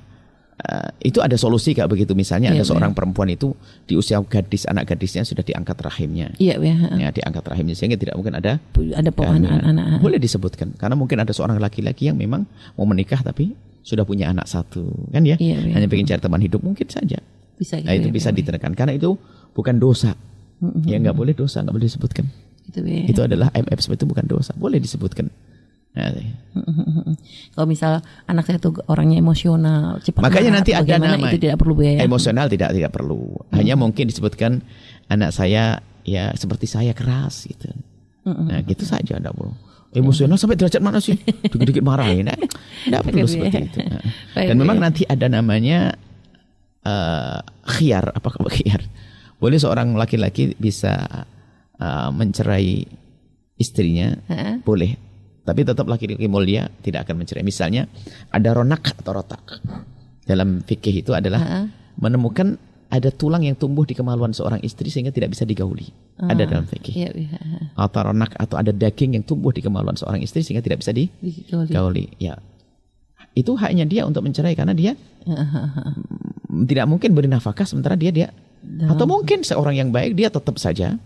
[0.58, 2.14] eh, itu ada solusi kayak begitu.
[2.14, 3.54] Misalnya Iya, ada Bu, seorang perempuan itu
[3.86, 6.34] di usia gadis anak gadisnya sudah diangkat rahimnya.
[6.38, 6.76] Iya, Bu ya.
[6.98, 10.02] Ya, diangkat rahimnya sehingga tidak mungkin ada Ada pohon anak-anak.
[10.02, 13.54] Boleh disebutkan karena mungkin ada seorang laki-laki yang memang mau menikah tapi
[13.88, 14.84] sudah punya anak satu
[15.16, 15.74] kan ya Iya, iya.
[15.80, 17.24] hanya pengen cari teman hidup mungkin saja
[17.56, 18.36] Bisa gitu nah, itu ya, bisa ya.
[18.36, 19.16] ditekan karena itu
[19.56, 20.12] bukan dosa
[20.84, 22.28] ya nggak boleh dosa nggak boleh disebutkan
[22.68, 23.08] Gitu, Bu ya.
[23.08, 25.32] itu adalah MF itu bukan dosa boleh disebutkan
[27.54, 31.58] Kalau misal anak saya tuh orangnya emosional, cepat makanya marah nanti ada nama itu tidak
[31.62, 32.02] perlu Bu ya.
[32.02, 33.38] emosional tidak tidak perlu.
[33.54, 34.62] Hanya mungkin disebutkan
[35.10, 37.70] anak saya ya seperti saya keras gitu.
[38.28, 39.54] Nah gitu saja enggak perlu
[39.96, 41.16] emosional sampai derajat mana sih
[41.52, 42.38] dikit-dikit marahin nah,
[42.86, 43.66] enggak perlu seperti ya.
[43.66, 43.80] itu.
[43.88, 44.04] Nah.
[44.36, 44.84] Dan memang ya.
[44.84, 45.80] nanti ada namanya
[46.86, 48.14] eh khiar.
[48.14, 48.82] Apa khiar?
[49.38, 51.26] Boleh seorang laki-laki bisa
[51.78, 52.86] eh, mencerai
[53.58, 54.14] istrinya?
[54.62, 55.07] Boleh
[55.48, 57.40] tapi tetap laki-laki mulia tidak akan mencerai.
[57.40, 57.88] Misalnya
[58.36, 59.64] ada ronak atau rotak.
[60.28, 62.60] Dalam fikih itu adalah menemukan
[62.92, 65.88] ada tulang yang tumbuh di kemaluan seorang istri sehingga tidak bisa digauli.
[66.20, 66.94] Ada dalam fikih.
[67.00, 67.40] Iya, Bu ya.
[67.80, 71.72] atau ronak atau ada daging yang tumbuh di kemaluan seorang istri sehingga tidak bisa Digauli.
[71.72, 72.36] digauli ya.
[73.32, 78.28] Itu haknya dia untuk mencerai karena dia mm, tidak mungkin beri nafkah sementara dia dia
[78.68, 81.00] atau mungkin seorang yang baik dia tetap saja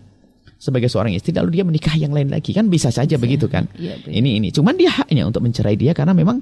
[0.62, 2.54] sebagai seorang istri lalu dia menikah yang lain lagi.
[2.54, 3.66] Kan bisa saja begitu kan?
[3.74, 4.14] Iya, Bu.
[4.14, 4.48] ini ini.
[4.54, 6.38] Cuman dia haknya untuk mencerai dia karena memang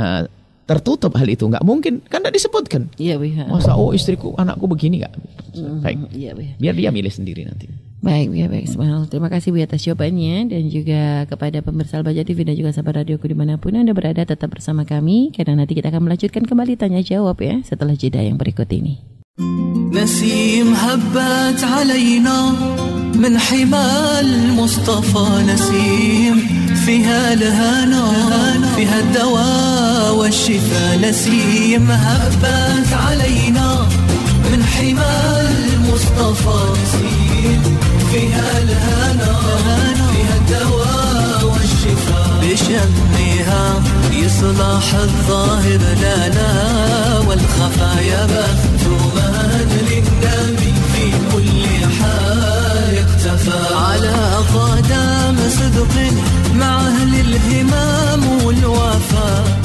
[0.00, 0.24] eh,
[0.64, 1.44] tertutup hal itu.
[1.44, 2.00] Nggak mungkin.
[2.08, 2.88] Kan tidak disebutkan.
[2.96, 3.44] Iya, Bu ya.
[3.44, 5.14] masa oh istriku anakku begini nggak?
[5.84, 5.98] Baik.
[6.16, 6.52] Iya, Bu ya.
[6.56, 7.68] biar dia milih sendiri nanti.
[8.00, 8.72] Baik, ya baik.
[9.12, 13.28] Terima kasih Bu atas jawabannya dan juga kepada pemirsa Albaja TV dan juga sahabat radioku
[13.28, 15.36] di mana pun Anda berada tetap bersama kami.
[15.36, 19.19] Karena nanti kita akan melanjutkan kembali tanya jawab ya setelah jeda yang berikut ini.
[19.92, 22.52] نسيم هبت علينا
[23.14, 26.36] من حمى المصطفى نسيم
[26.86, 28.04] فيها الهنا
[28.76, 31.90] فيها الدواء والشفاء نسيم.
[31.90, 33.86] هبت علينا
[34.52, 37.62] من حمى المصطفى نسيم
[38.12, 39.38] فيها الهنا
[40.12, 42.40] فيها الدواء والشفاء.
[42.42, 43.82] بشمها
[44.12, 46.50] يصلح الظاهر لنا
[47.28, 48.79] والخفايا مختوما
[50.22, 51.64] للنبي في كل
[51.98, 54.16] حال اختفى على
[54.54, 55.94] قدم صدق
[56.54, 59.59] مع أهل الهمام والوفاء.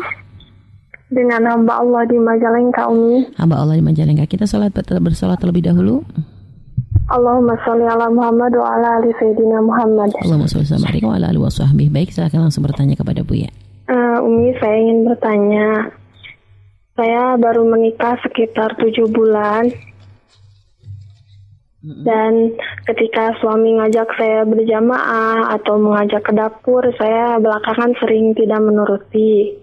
[1.15, 3.29] dengan hamba Allah di Majalengka Umi.
[3.37, 4.25] Hamba Allah di Majalengka.
[4.25, 6.01] Kita sholat bersolat terlebih dahulu.
[7.05, 10.09] Allahumma sholli ala Muhammad wa ala ali Sayyidina Muhammad.
[10.25, 11.89] Allahumma sholli wa ala ali wa sahbihi.
[11.93, 13.49] Baik, silakan langsung bertanya kepada Bu ya.
[13.85, 15.93] Uh, Umi, saya ingin bertanya.
[16.97, 19.69] Saya baru menikah sekitar tujuh bulan.
[21.85, 22.57] Dan
[22.89, 29.53] ketika suami ngajak saya berjamaah atau mengajak ke dapur, saya belakangan sering tidak menuruti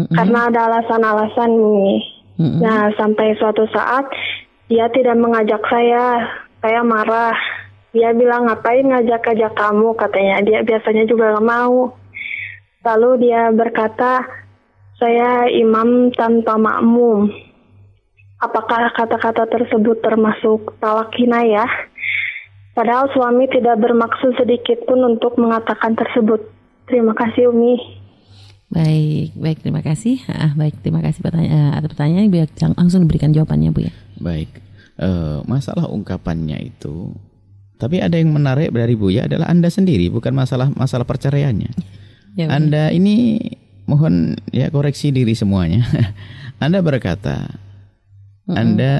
[0.00, 0.16] mm-hmm.
[0.16, 2.00] karena ada alasan-alasan nih.
[2.40, 2.60] Mm-hmm.
[2.64, 4.08] Nah, sampai suatu saat
[4.72, 6.24] dia tidak mengajak saya,
[6.64, 7.36] saya marah.
[7.92, 10.36] Dia bilang ngapain ngajak-ngajak kamu katanya.
[10.46, 11.92] Dia biasanya juga gak mau.
[12.80, 14.24] Lalu dia berkata,
[14.96, 17.28] saya imam tanpa makmum.
[18.40, 21.68] Apakah kata-kata tersebut termasuk talak ya?
[22.72, 26.48] Padahal suami tidak bermaksud sedikit pun untuk mengatakan tersebut.
[26.88, 27.76] Terima kasih Umi.
[28.72, 30.24] Baik, baik terima kasih.
[30.30, 33.92] Ah, baik terima kasih pertanyaan ada pertanyaan biar langsung diberikan jawabannya Bu ya.
[34.16, 34.48] Baik.
[35.00, 37.16] Uh, masalah ungkapannya itu
[37.80, 41.72] tapi ada yang menarik dari Bu ya adalah Anda sendiri bukan masalah masalah perceraiannya.
[42.38, 43.42] Ya, anda ini
[43.90, 45.82] mohon ya koreksi diri semuanya.
[46.64, 47.48] anda berkata
[48.50, 48.60] mm -mm.
[48.60, 48.94] Anda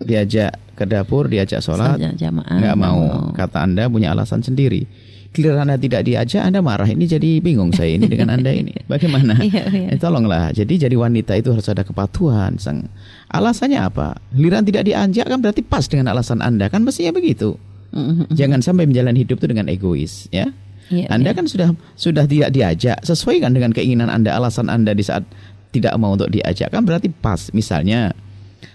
[0.00, 3.34] diajak ke dapur, diajak sholat, nggak mau.
[3.34, 4.86] Kata Anda punya alasan sendiri
[5.30, 6.86] giliran Anda tidak diajak, Anda marah.
[6.90, 8.74] Ini jadi bingung saya ini dengan Anda ini.
[8.90, 9.38] Bagaimana?
[9.46, 9.88] iya, iya.
[9.94, 10.50] Eh, tolonglah.
[10.50, 12.58] Jadi jadi wanita itu harus ada kepatuhan.
[12.58, 12.90] Sang
[13.30, 14.18] alasannya apa?
[14.34, 16.66] Giliran tidak diajak kan berarti pas dengan alasan Anda.
[16.66, 17.54] Kan mestinya begitu.
[17.90, 18.34] Mm-hmm.
[18.34, 20.46] Jangan sampai menjalani hidup itu dengan egois, ya.
[20.90, 21.38] Iya, anda iya.
[21.38, 25.22] kan sudah sudah tidak diajak, sesuaikan dengan keinginan Anda, alasan Anda di saat
[25.70, 27.50] tidak mau untuk diajak kan berarti pas.
[27.54, 28.14] Misalnya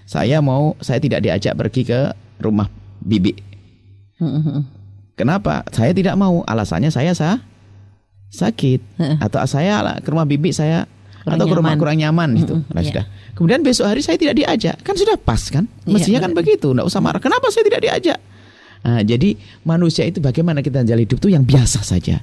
[0.07, 1.99] saya mau saya tidak diajak pergi ke
[2.39, 2.71] rumah
[3.03, 3.35] bibi.
[4.19, 4.59] Mm-hmm.
[5.15, 5.63] Kenapa?
[5.71, 6.43] Saya tidak mau.
[6.43, 7.39] Alasannya saya sah
[8.35, 10.83] sakit atau saya ke rumah bibi saya
[11.23, 12.55] kurang atau ke rumah kurang nyaman gitu.
[12.59, 12.85] Mm -hmm, yeah.
[12.85, 13.05] sudah.
[13.35, 14.75] Kemudian besok hari saya tidak diajak.
[14.83, 15.67] Kan sudah pas kan?
[15.87, 16.67] Iya, Mestinya yeah, kan begitu.
[16.71, 17.21] Enggak usah marah.
[17.23, 18.19] Kenapa saya tidak diajak?
[18.85, 19.33] Nah, jadi
[19.65, 22.21] manusia itu bagaimana kita menjalani hidup itu yang biasa saja.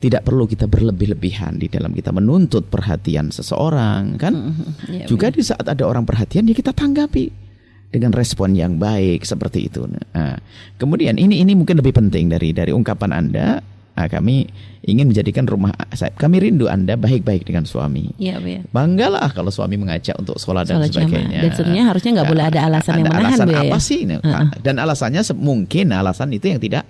[0.00, 4.32] Tidak perlu kita berlebih-lebihan di dalam kita menuntut perhatian seseorang kan.
[4.32, 7.28] Mm -hmm, yeah, Juga di saat ada orang perhatian ya kita tanggapi
[7.90, 9.84] dengan respon yang baik seperti itu.
[9.84, 10.38] Nah,
[10.78, 13.60] kemudian ini ini mungkin lebih penting dari dari ungkapan Anda.
[13.90, 14.48] Nah, kami
[14.86, 18.16] ingin menjadikan rumah saya, kami rindu Anda baik-baik dengan suami.
[18.16, 18.64] Iya, ya.
[18.72, 21.40] Banggalah kalau suami mengajak untuk sholat, sholat dan sebagainya.
[21.44, 23.60] Dan sebenarnya harusnya nggak boleh ada alasan ada yang menahan, alasan ya.
[23.60, 23.78] apa ya?
[23.84, 24.00] sih?
[24.08, 24.44] Uh-uh.
[24.64, 26.88] Dan alasannya mungkin alasan itu yang tidak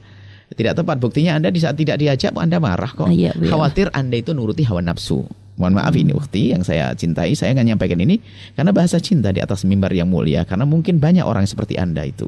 [0.55, 0.97] tidak tepat.
[0.99, 3.11] Buktinya Anda di saat tidak diajak Anda marah kok.
[3.11, 5.23] Iya, Khawatir Anda itu nuruti hawa nafsu.
[5.61, 8.17] Mohon maaf ini ukti yang saya cintai, saya nggak nyampaikan ini
[8.57, 12.25] karena bahasa cinta di atas mimbar yang mulia karena mungkin banyak orang seperti Anda itu.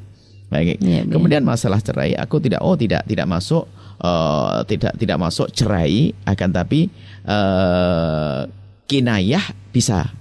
[0.52, 0.84] Baik.
[0.84, 3.64] Ya, Kemudian masalah cerai, aku tidak oh tidak tidak masuk
[4.04, 6.92] uh, tidak tidak masuk cerai akan tapi
[7.24, 8.44] uh,
[8.84, 10.12] kinayah bisa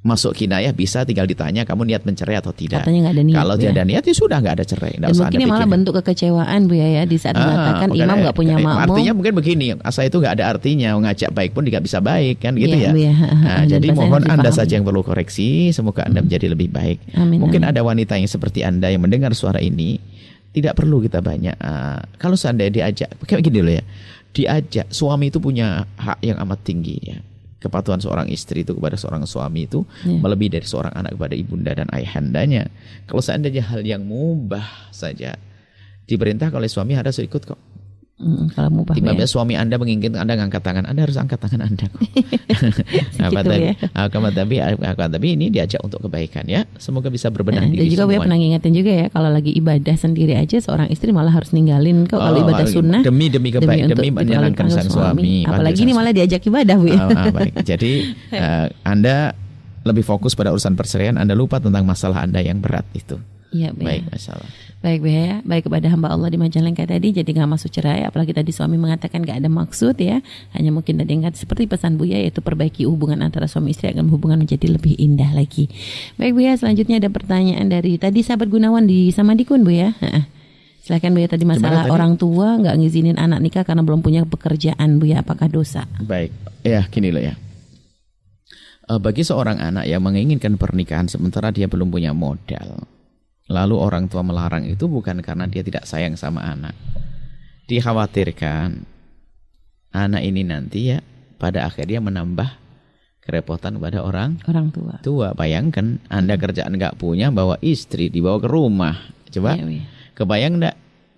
[0.00, 2.88] masuk kinayah bisa tinggal ditanya kamu niat mencerai atau tidak.
[2.88, 3.36] Katanya ada niat.
[3.36, 4.94] Kalau tidak ada niat ya sudah nggak ada cerai.
[4.96, 8.36] Dan mungkin ini malah bentuk kekecewaan bu ya, ya di saat ah, mengatakan imam nggak
[8.36, 8.96] punya makmum.
[8.96, 12.56] Artinya mungkin begini, asa itu nggak ada artinya, ngajak baik pun tidak bisa baik kan
[12.56, 12.96] gitu ya.
[12.96, 13.12] ya.
[13.12, 13.14] ya.
[13.28, 17.20] Nah, jadi mohon anda saja yang perlu koreksi, semoga anda menjadi lebih baik.
[17.20, 17.76] Amin, mungkin amin.
[17.76, 20.00] ada wanita yang seperti anda yang mendengar suara ini
[20.56, 21.60] tidak perlu kita banyak.
[21.60, 23.84] Uh, kalau seandainya diajak, kayak gini loh ya,
[24.32, 27.20] diajak suami itu punya hak yang amat tinggi ya
[27.60, 30.18] kepatuhan seorang istri itu kepada seorang suami itu yeah.
[30.18, 32.66] melebihi dari seorang anak kepada ibunda dan ayahandanya.
[33.04, 35.36] Kalau seandainya hal yang mubah saja
[36.08, 37.60] diperintah oleh suami harus ikut kok.
[38.20, 39.26] Mm, kalau mubah Tiba-tiba ya.
[39.26, 42.00] suami Anda menginginkan Anda ngangkat tangan, Anda harus angkat tangan Anda kok.
[43.24, 43.74] Apa Gitu tapi, ya.
[43.90, 46.68] apa tapi, apa tapi ini diajak untuk kebaikan ya.
[46.76, 48.24] Semoga bisa berbenah Nah, dan diri juga Buya semua.
[48.28, 52.16] pernah ngingetin juga ya kalau lagi ibadah sendiri aja seorang istri malah harus ninggalin kok
[52.16, 55.42] kalau Oh, ibadah sunnah demi demi kebaik untuk demi menyenangkan sang suami.
[55.42, 57.00] Apalagi Panggil ini malah diajak ibadah Bu ya.
[57.00, 57.54] Ah, ah, baik.
[57.62, 57.92] Jadi
[58.36, 59.32] eh, Anda
[59.80, 63.16] lebih fokus pada urusan perceraian, Anda lupa tentang masalah Anda yang berat itu.
[63.50, 63.80] Iya, Bu.
[63.82, 64.44] Baik, masalah.
[64.80, 68.32] Baik Bu ya, baik kepada hamba Allah di Majalengka tadi jadi nggak masuk cerai apalagi
[68.32, 70.24] tadi suami mengatakan nggak ada maksud ya
[70.56, 74.40] hanya mungkin tadi ingat seperti pesan Buya yaitu perbaiki hubungan antara suami istri agar hubungan
[74.40, 75.68] menjadi lebih indah lagi.
[76.16, 79.92] Baik Bu ya, selanjutnya ada pertanyaan dari tadi sahabat Gunawan di Samadikun Bu ya.
[80.00, 80.24] Heeh.
[80.80, 81.92] Silakan Bu ya tadi masalah tadi?
[81.92, 85.84] orang tua nggak ngizinin anak nikah karena belum punya pekerjaan Bu ya apakah dosa?
[86.00, 86.32] Baik,
[86.64, 87.36] ya gini loh ya.
[88.90, 92.88] Eh, bagi seorang anak yang menginginkan pernikahan sementara dia belum punya modal,
[93.50, 96.72] lalu orang tua melarang itu bukan karena dia tidak sayang sama anak.
[97.66, 98.86] Dikhawatirkan
[99.90, 101.02] anak ini nanti ya
[101.34, 102.46] pada akhirnya menambah
[103.20, 105.02] kerepotan kepada orang Orang tua.
[105.02, 105.28] tua.
[105.34, 108.96] Bayangkan Anda kerjaan nggak punya, bawa istri dibawa ke rumah.
[109.30, 109.82] Coba ya.
[110.14, 110.76] kebayang nggak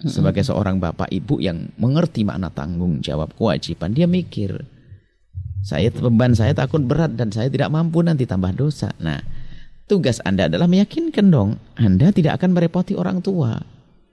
[0.09, 4.67] sebagai seorang bapak ibu yang mengerti makna tanggung jawab kewajiban, dia mikir
[5.63, 8.91] saya beban saya takut berat dan saya tidak mampu nanti tambah dosa.
[8.99, 9.23] Nah,
[9.87, 13.61] tugas Anda adalah meyakinkan dong Anda tidak akan merepoti orang tua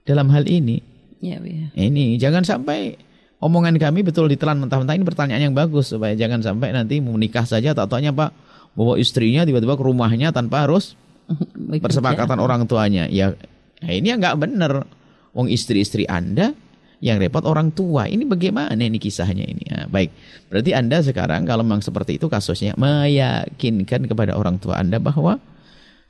[0.04, 0.82] dalam hal ini.
[1.20, 1.66] Iya Bu ya.
[1.76, 2.96] Ini jangan sampai
[3.40, 7.72] omongan kami betul ditelan mentah-mentah ini pertanyaan yang bagus supaya jangan sampai nanti menikah saja
[7.76, 8.30] tak taunya Pak
[8.74, 10.96] bawa istrinya tiba-tiba ke rumahnya tanpa harus
[11.84, 13.06] persepakatan orang tuanya.
[13.06, 13.36] Ya,
[13.82, 14.86] nah ini nggak bener.
[15.30, 16.58] Wong istri-istri Anda
[17.00, 18.06] yang repot orang tua.
[18.10, 19.64] Ini bagaimana ini kisahnya ini?
[19.70, 20.10] Nah, baik,
[20.52, 25.38] berarti Anda sekarang kalau memang seperti itu kasusnya meyakinkan kepada orang tua Anda bahwa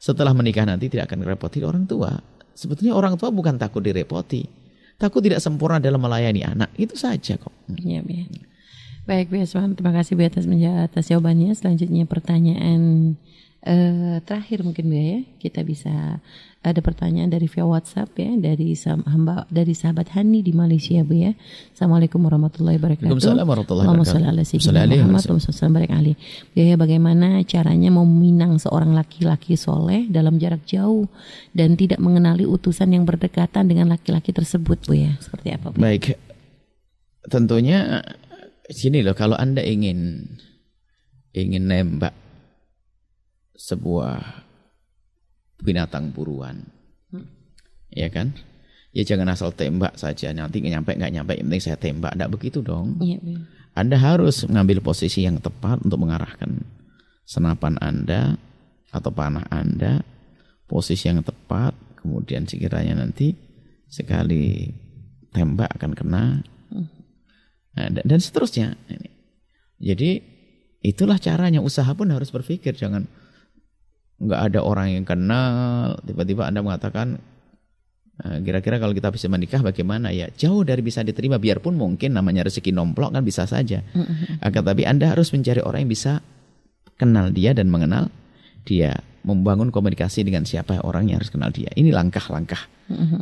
[0.01, 2.17] setelah menikah nanti tidak akan merepoti orang tua.
[2.57, 4.49] Sebetulnya orang tua bukan takut direpoti,
[4.97, 6.73] takut tidak sempurna dalam melayani anak.
[6.81, 7.53] Itu saja kok.
[7.77, 8.25] Iya, Bu ya.
[9.05, 9.45] Baik, Bu.
[9.45, 11.53] Terima kasih Bu atas, atas jawabannya.
[11.53, 13.15] Selanjutnya pertanyaan
[13.65, 15.19] eh, terakhir mungkin Bu ya.
[15.41, 16.21] Kita bisa
[16.61, 18.77] ada pertanyaan dari via WhatsApp ya dari
[19.09, 21.33] hamba dari sahabat Hani di Malaysia Bu ya.
[21.73, 23.09] Assalamualaikum warahmatullahi wabarakatuh.
[23.09, 24.13] Waalaikumsalam warahmatullahi wabarakatuh.
[24.13, 25.41] sholli ala sayyidina Sholli alaihi Muhammad wasallam.
[25.41, 26.17] wa sallam barik alaihi.
[26.53, 31.09] Bu ya, bagaimana caranya meminang seorang laki-laki soleh dalam jarak jauh
[31.57, 35.17] dan tidak mengenali utusan yang berdekatan dengan laki-laki tersebut Bu ya.
[35.17, 35.81] Seperti apa Bu?
[35.81, 36.21] Baik,
[37.25, 38.05] tentunya
[38.69, 40.29] sini loh kalau anda ingin
[41.33, 42.13] ingin nembak
[43.61, 44.17] sebuah
[45.61, 46.65] binatang buruan,
[47.93, 48.33] ya kan?
[48.91, 52.59] Ya jangan asal tembak saja nanti nyampe nggak nyampe yang penting saya tembak, tidak begitu
[52.65, 52.97] dong.
[52.97, 53.05] Bu.
[53.77, 56.65] Anda harus mengambil posisi yang tepat untuk mengarahkan
[57.29, 58.35] senapan Anda
[58.91, 60.03] atau panah Anda,
[60.67, 63.31] posisi yang tepat, kemudian sekiranya nanti
[63.87, 64.67] sekali
[65.31, 66.25] tembak akan kena,
[67.77, 68.75] Nah, dan, dan seterusnya.
[68.91, 69.11] Ini.
[69.81, 70.11] Jadi
[70.85, 73.07] itulah caranya usaha pun harus berpikir jangan
[74.21, 75.97] nggak ada orang yang kenal.
[76.05, 77.17] Tiba-tiba anda mengatakan
[78.21, 80.13] "Eh, kira-kira kalau kita bisa menikah bagaimana?
[80.13, 81.41] Ya jauh dari bisa diterima.
[81.41, 83.81] Biarpun mungkin namanya rezeki nomplok kan bisa saja.
[84.45, 86.13] Akan tapi anda harus mencari orang yang bisa
[87.01, 88.13] kenal dia dan mengenal
[88.69, 89.01] dia.
[89.21, 91.69] Membangun komunikasi dengan siapa orang yang harus kenal dia.
[91.77, 92.73] Ini langkah-langkah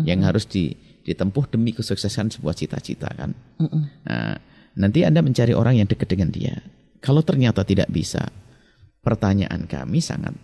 [0.07, 0.71] yang harus di,
[1.03, 3.35] ditempuh demi kesuksesan sebuah cita-cita kan?
[4.07, 4.39] Nah,
[4.79, 6.55] nanti Anda mencari orang yang dekat dengan dia.
[7.03, 8.31] Kalau ternyata tidak bisa,
[9.03, 10.39] pertanyaan kami sangat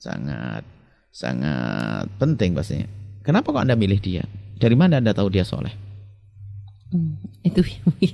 [0.00, 0.64] sangat
[1.12, 2.88] sangat penting pastinya.
[3.20, 4.24] Kenapa kok Anda milih dia?
[4.56, 5.72] Dari mana Anda tahu dia soleh?
[6.90, 7.62] Hmm, itu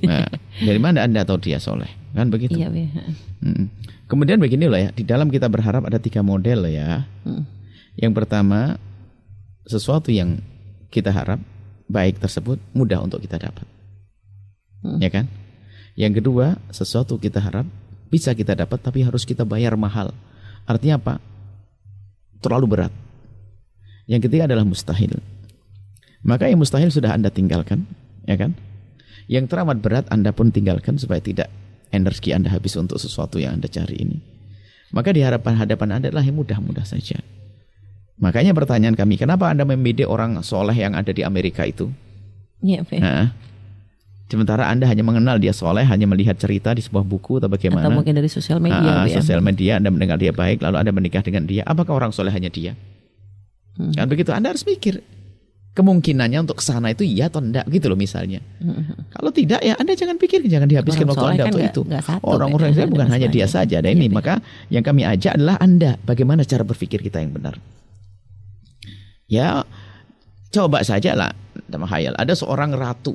[0.04, 0.28] Nah,
[0.60, 1.88] dari mana Anda tahu dia soleh?
[2.12, 2.58] Kan begitu.
[2.58, 2.90] iya Bu ya.
[3.40, 3.66] Mm.
[4.06, 7.08] Kemudian begini loh ya, di dalam kita berharap ada tiga model ya.
[7.24, 7.44] Mm.
[7.96, 8.76] Yang pertama,
[9.64, 10.44] sesuatu yang
[10.92, 11.40] kita harap
[11.88, 13.64] baik tersebut mudah untuk kita dapat.
[14.84, 14.98] Mm.
[15.00, 15.26] Ya kan?
[15.96, 17.64] Yang kedua, sesuatu kita harap
[18.12, 20.12] bisa kita dapat tapi harus kita bayar mahal.
[20.68, 21.14] Artinya apa?
[22.40, 22.92] Terlalu berat.
[24.06, 25.18] Yang ketiga adalah mustahil.
[26.26, 27.86] Maka yang mustahil sudah Anda tinggalkan,
[28.26, 28.54] ya kan?
[29.26, 31.50] Yang teramat berat Anda pun tinggalkan supaya tidak
[31.90, 34.18] energi Anda habis untuk sesuatu yang Anda cari ini.
[34.94, 37.18] Maka di hadapan hadapan Anda adalah yang mudah-mudah saja.
[38.16, 41.90] Makanya pertanyaan kami, kenapa Anda membidik orang soleh yang ada di Amerika itu?
[42.64, 43.00] Iya ya.
[43.02, 43.24] Nah,
[44.26, 47.86] sementara Anda hanya mengenal dia soleh, hanya melihat cerita di sebuah buku atau bagaimana?
[47.86, 49.18] Atau mungkin dari sosial media Ah, Bu ya.
[49.18, 51.62] sosial media Anda mendengar dia baik, lalu Anda menikah dengan dia.
[51.62, 52.74] Apakah orang soleh hanya dia?
[53.76, 53.92] Hmm.
[53.92, 54.32] Kan begitu.
[54.32, 55.04] Anda harus mikir
[55.76, 58.40] kemungkinannya untuk ke sana itu iya atau enggak gitu loh misalnya.
[59.12, 61.12] Kalau tidak ya Anda jangan pikir, jangan dihabiskan Hmm.
[61.12, 62.08] Waktu Anda kan untuk nggak- itu.
[62.08, 63.76] satu, Orang-orang saya bukan ada hanya dia saja.
[63.84, 64.40] Dan Iya, ini maka
[64.72, 67.60] yang kami ajak adalah Anda bagaimana cara berpikir kita yang benar.
[69.28, 69.68] Ya
[70.48, 71.36] coba saja lah.
[72.16, 73.12] Ada seorang ratu.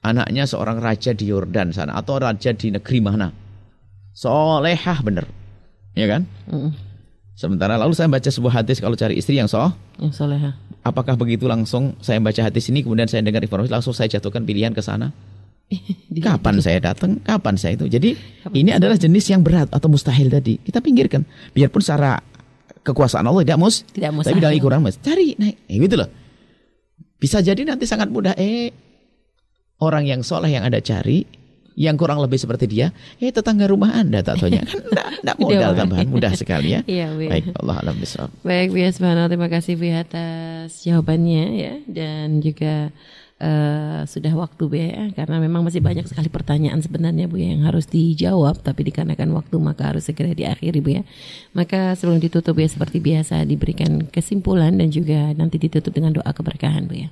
[0.00, 3.28] Anaknya seorang raja di Yordan sana atau raja di negeri mana.
[4.16, 5.28] Solehah bener.
[5.92, 6.24] Ya kan?
[6.48, 6.72] Mm.
[7.36, 9.72] Sementara lalu saya baca sebuah hadis kalau cari istri yang soh.
[9.96, 10.56] Yang soleha.
[10.84, 14.72] Apakah begitu langsung saya baca hadis ini kemudian saya dengar informasi langsung saya jatuhkan pilihan
[14.72, 15.12] ke sana?
[16.26, 17.20] Kapan saya datang?
[17.20, 17.88] Kapan saya itu?
[17.88, 18.16] Jadi
[18.56, 20.60] ini adalah jenis yang berat atau mustahil tadi.
[20.60, 21.24] Kita pinggirkan.
[21.52, 22.20] Biarpun secara
[22.84, 24.60] kekuasaan Allah tidak mus, Tidak tapi dengan mustahil.
[24.60, 24.96] ukuran mas.
[25.00, 26.08] Cari naik, eh, gitu loh.
[27.20, 28.32] Bisa jadi nanti sangat mudah.
[28.36, 28.72] Eh
[29.80, 31.24] orang yang soleh yang anda cari,
[31.80, 36.06] yang kurang lebih seperti dia, eh tetangga rumah anda tak taunya kan tidak modal tambahan,
[36.12, 36.80] mudah sekali ya.
[36.84, 37.12] Iya.
[37.14, 38.30] Baik, Allah alam bisawab.
[38.44, 42.92] Baik, Bu Yasmana, terima kasih Bu atas jawabannya ya dan juga
[43.40, 47.64] eh, sudah waktu Bu ya karena memang masih banyak sekali pertanyaan sebenarnya Bu ya, yang
[47.64, 51.02] harus dijawab tapi dikarenakan waktu maka harus segera diakhiri Bu ya.
[51.56, 56.84] Maka sebelum ditutup ya seperti biasa diberikan kesimpulan dan juga nanti ditutup dengan doa keberkahan
[56.84, 57.10] Bu ya.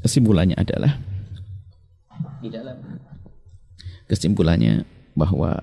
[0.00, 0.96] Kesimpulannya adalah
[2.40, 2.76] di dalam
[4.08, 4.82] kesimpulannya
[5.12, 5.60] bahwa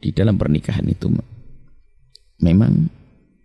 [0.00, 1.12] di dalam pernikahan itu
[2.40, 2.88] memang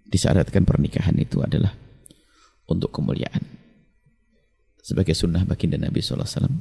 [0.08, 1.74] disyaratkan pernikahan itu adalah
[2.70, 3.44] untuk kemuliaan
[4.84, 6.54] sebagai sunnah baginda Nabi SAW.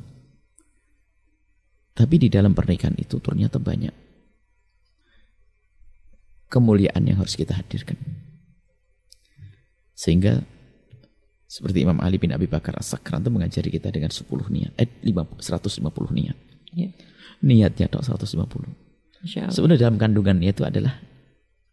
[1.92, 3.92] Tapi di dalam pernikahan itu ternyata banyak
[6.48, 7.96] kemuliaan yang harus kita hadirkan.
[9.92, 10.40] Sehingga
[11.52, 15.36] seperti Imam Ali bin Abi Bakar As-Sakran itu mengajari kita dengan 10 niat, eh 50,
[15.36, 15.84] 150
[16.16, 16.36] niat.
[16.72, 16.88] Ya.
[17.44, 18.72] Niatnya tok 150.
[19.20, 19.52] Masya Allah.
[19.52, 20.96] Sebenarnya dalam kandungannya itu adalah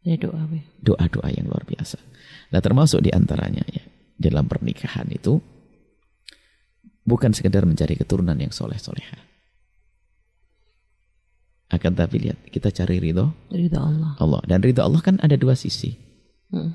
[0.04, 0.60] Ya doa Bu.
[0.60, 0.64] ya.
[0.84, 1.96] doa-doa yang luar biasa.
[2.52, 3.84] Nah termasuk di antaranya ya,
[4.20, 5.40] dalam pernikahan itu
[7.08, 9.32] bukan sekedar mencari keturunan yang soleh-soleha.
[11.72, 14.12] Akan tapi lihat, kita cari ridho Ridha Allah.
[14.20, 14.42] Allah.
[14.44, 15.96] Dan ridho Allah kan ada dua sisi.
[16.52, 16.74] Mm.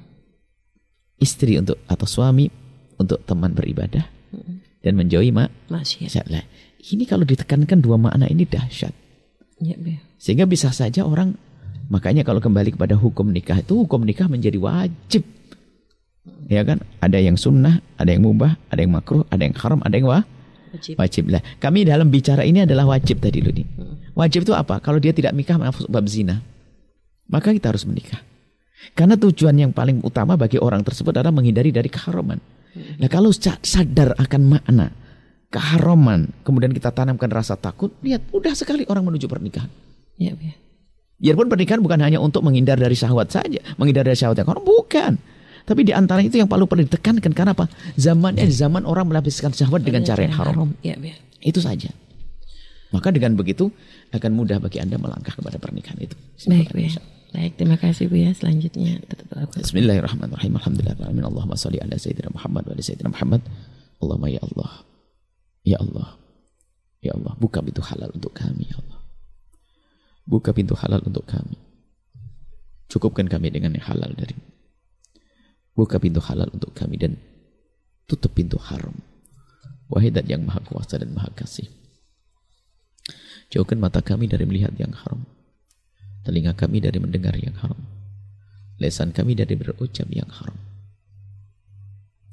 [1.18, 2.63] Istri untuk atau suami
[3.00, 4.06] untuk teman beribadah
[4.84, 6.42] dan menjauhi mak Masyaallah.
[6.42, 6.44] Lah,
[6.92, 8.92] ini kalau ditekankan dua makna ini dahsyat.
[9.62, 9.98] Ya, ya.
[10.20, 11.36] Sehingga bisa saja orang
[11.88, 15.24] makanya kalau kembali kepada hukum nikah itu hukum nikah menjadi wajib.
[16.48, 16.80] Ya kan?
[17.00, 20.24] Ada yang sunnah, ada yang mubah, ada yang makruh, ada yang haram, ada yang wah,
[20.72, 20.94] Wajib.
[20.96, 21.40] wajib lah.
[21.60, 23.68] Kami dalam bicara ini adalah wajib tadi loh nih.
[24.16, 24.80] Wajib itu apa?
[24.80, 26.40] Kalau dia tidak nikah masuk bab zina.
[27.28, 28.20] Maka kita harus menikah.
[28.92, 32.36] Karena tujuan yang paling utama bagi orang tersebut adalah menghindari dari keharaman.
[32.74, 34.90] Nah kalau sa- sadar akan makna
[35.48, 39.70] keharaman, kemudian kita tanamkan rasa takut, lihat mudah sekali orang menuju pernikahan.
[40.18, 40.54] Ya, ya.
[41.14, 45.14] Biarpun pernikahan bukan hanya untuk menghindar dari syahwat saja, menghindar dari syahwat yang haram, bukan.
[45.64, 47.70] Tapi di antara itu yang paling perlu ditekankan karena apa?
[47.96, 50.74] Zamannya zaman orang melapiskan syahwat dengan cara yang haram.
[50.84, 51.16] Ya, ya.
[51.40, 51.88] Itu saja.
[52.92, 53.72] Maka dengan begitu
[54.12, 56.14] akan mudah bagi Anda melangkah kepada pernikahan itu.
[56.46, 57.00] Baik, ya.
[57.34, 58.30] Baik, terima kasih Bu ya.
[58.30, 59.02] Selanjutnya.
[59.58, 60.54] Bismillahirrahmanirrahim.
[60.54, 61.34] Alhamdulillahirrahmanirrahim.
[61.34, 63.42] Allahumma salli ala Sayyidina Muhammad wa ala Sayyidina Muhammad.
[63.98, 64.72] Allahumma ya Allah.
[65.66, 66.08] Ya Allah.
[67.04, 69.02] Ya Allah, buka pintu halal untuk kami, ya Allah.
[70.24, 71.58] Buka pintu halal untuk kami.
[72.88, 74.32] Cukupkan kami dengan yang halal dari
[75.74, 77.18] Buka pintu halal untuk kami dan
[78.06, 78.94] tutup pintu haram.
[79.90, 81.66] Wahai Dat yang maha kuasa dan maha kasih.
[83.50, 85.26] Jauhkan mata kami dari melihat yang haram.
[86.24, 87.76] Telinga kami dari mendengar yang haram.
[88.80, 90.56] Lesan kami dari berucap yang haram.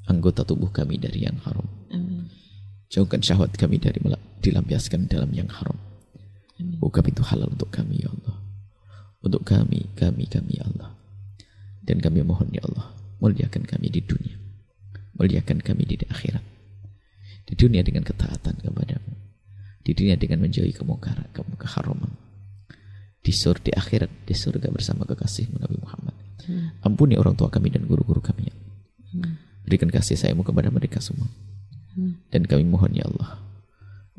[0.08, 1.68] Anggota tubuh kami dari yang haram.
[1.92, 2.32] Amin.
[2.88, 4.00] Jauhkan syahwat kami dari
[4.42, 5.76] dilampiaskan dalam yang haram.
[6.82, 8.38] Buka pintu halal untuk kami ya Allah.
[9.22, 10.98] Untuk kami, kami, kami ya Allah.
[11.82, 14.38] Dan kami mohon ya Allah, muliakan kami di dunia.
[15.18, 16.42] Muliakan kami di akhirat.
[17.46, 19.14] Di dunia dengan ketaatan kepadamu.
[19.82, 22.14] Di dunia dengan menjauhi kemungkaran, ke- keharaman.
[23.22, 26.16] Di surga, di akhirat, di surga bersama kekasihmu Nabi Muhammad.
[26.82, 28.50] Ampuni orang tua kami dan guru-guru kami.
[28.50, 28.74] ya Allah.
[29.62, 31.30] Berikan kasih sayangmu kepada mereka semua.
[32.34, 33.38] Dan kami mohon ya Allah.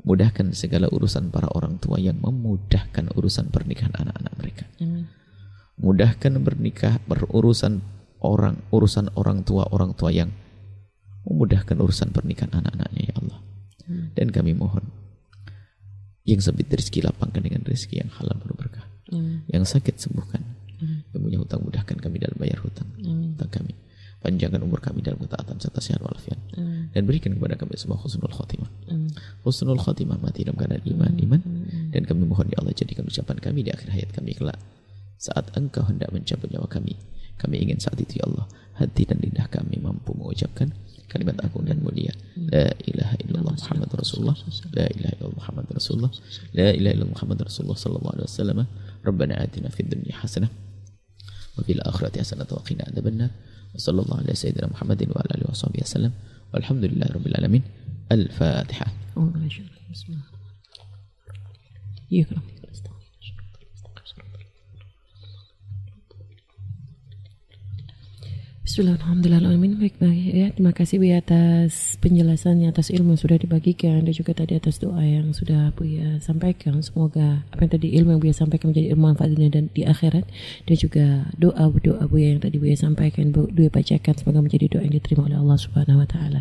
[0.02, 4.64] Mudahkan segala urusan para orang tua yang memudahkan urusan pernikahan anak-anak mereka.
[4.78, 5.06] Amin.
[5.78, 7.82] Mudahkan bernikah berurusan
[8.22, 10.30] orang urusan orang tua orang tua yang
[11.26, 13.40] memudahkan urusan pernikahan anak-anaknya ya Allah.
[14.14, 14.84] Dan kami mohon
[16.22, 18.86] yang sempit rezeki lapangkan dengan rezeki yang halal penuh berkah.
[19.12, 19.44] Amin.
[19.46, 20.42] Yang sakit sembuhkan.
[21.14, 22.88] Yang punya hutang mudahkan kami dalam bayar hutang.
[23.36, 23.72] Hutang kami.
[24.22, 26.38] Panjangkan umur kami dalam ketaatan serta sehat walafiat.
[26.94, 28.70] Dan berikan kepada kami semua khusnul khotimah.
[29.46, 31.40] Husnul khotimah mati dalam keadaan iman, iman.
[31.90, 34.58] Dan kami mohon ya Allah jadikan ucapan kami di akhir hayat kami kelak.
[35.18, 36.98] Saat engkau hendak mencabut nyawa kami.
[37.38, 38.46] Kami ingin saat itu ya Allah.
[38.78, 40.70] Hati dan lidah kami mampu mengucapkan
[41.10, 42.14] kalimat agung dan mulia.
[42.38, 44.36] La ilaha illallah Muhammad Rasulullah.
[44.72, 46.12] La ilaha illallah Muhammad Rasulullah.
[46.56, 48.58] La ilaha illallah Muhammad Rasulullah sallallahu alaihi wasallam.
[49.02, 50.50] Rabbana atina fid dunya hasanah.
[51.58, 53.30] وفي الآخرة حسنة وقنا عذاب النار.
[53.74, 56.12] وصلى الله على سيدنا محمد وعلى آله وصحبه وسلم.
[56.54, 57.62] والحمد لله رب العالمين.
[58.12, 58.86] الفاتحة.
[62.12, 62.26] Iya,
[68.72, 69.76] Bismillahirrahmanirrahim.
[69.84, 70.48] Baik, baik ya.
[70.56, 75.04] Terima kasih Bu atas penjelasannya, atas ilmu yang sudah dibagikan dan juga tadi atas doa
[75.04, 76.80] yang sudah Bu ya sampaikan.
[76.80, 79.84] Semoga apa yang tadi ilmu yang Bu ya sampaikan menjadi ilmu manfaat dunia dan di
[79.84, 80.24] akhirat
[80.64, 84.64] dan juga doa doa Bu yang tadi Bu ya sampaikan Bu ya bacakan semoga menjadi
[84.72, 86.40] doa yang diterima oleh Allah Subhanahu wa taala.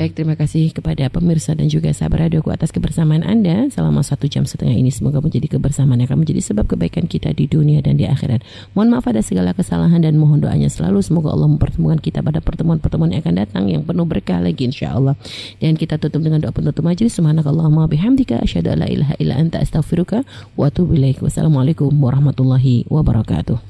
[0.00, 4.48] Baik, terima kasih kepada pemirsa dan juga sahabat radioku atas kebersamaan Anda selama satu jam
[4.48, 4.88] setengah ini.
[4.88, 8.40] Semoga menjadi kebersamaan yang akan menjadi sebab kebaikan kita di dunia dan di akhirat.
[8.72, 11.04] Mohon maaf ada segala kesalahan dan mohon doanya selalu.
[11.04, 15.14] Semoga Allah mempertemukan kita pada pertemuan-pertemuan yang akan datang yang penuh berkah lagi insya Allah.
[15.60, 17.12] Dan kita tutup dengan doa penutup majelis.
[17.20, 20.24] Subhanakallahumma bihamdika asyhadu an la ilaha illa anta astaghfiruka
[20.56, 21.20] wa atubu ilaik.
[21.20, 23.60] Wassalamualaikum warahmatullahi wabarakatuh.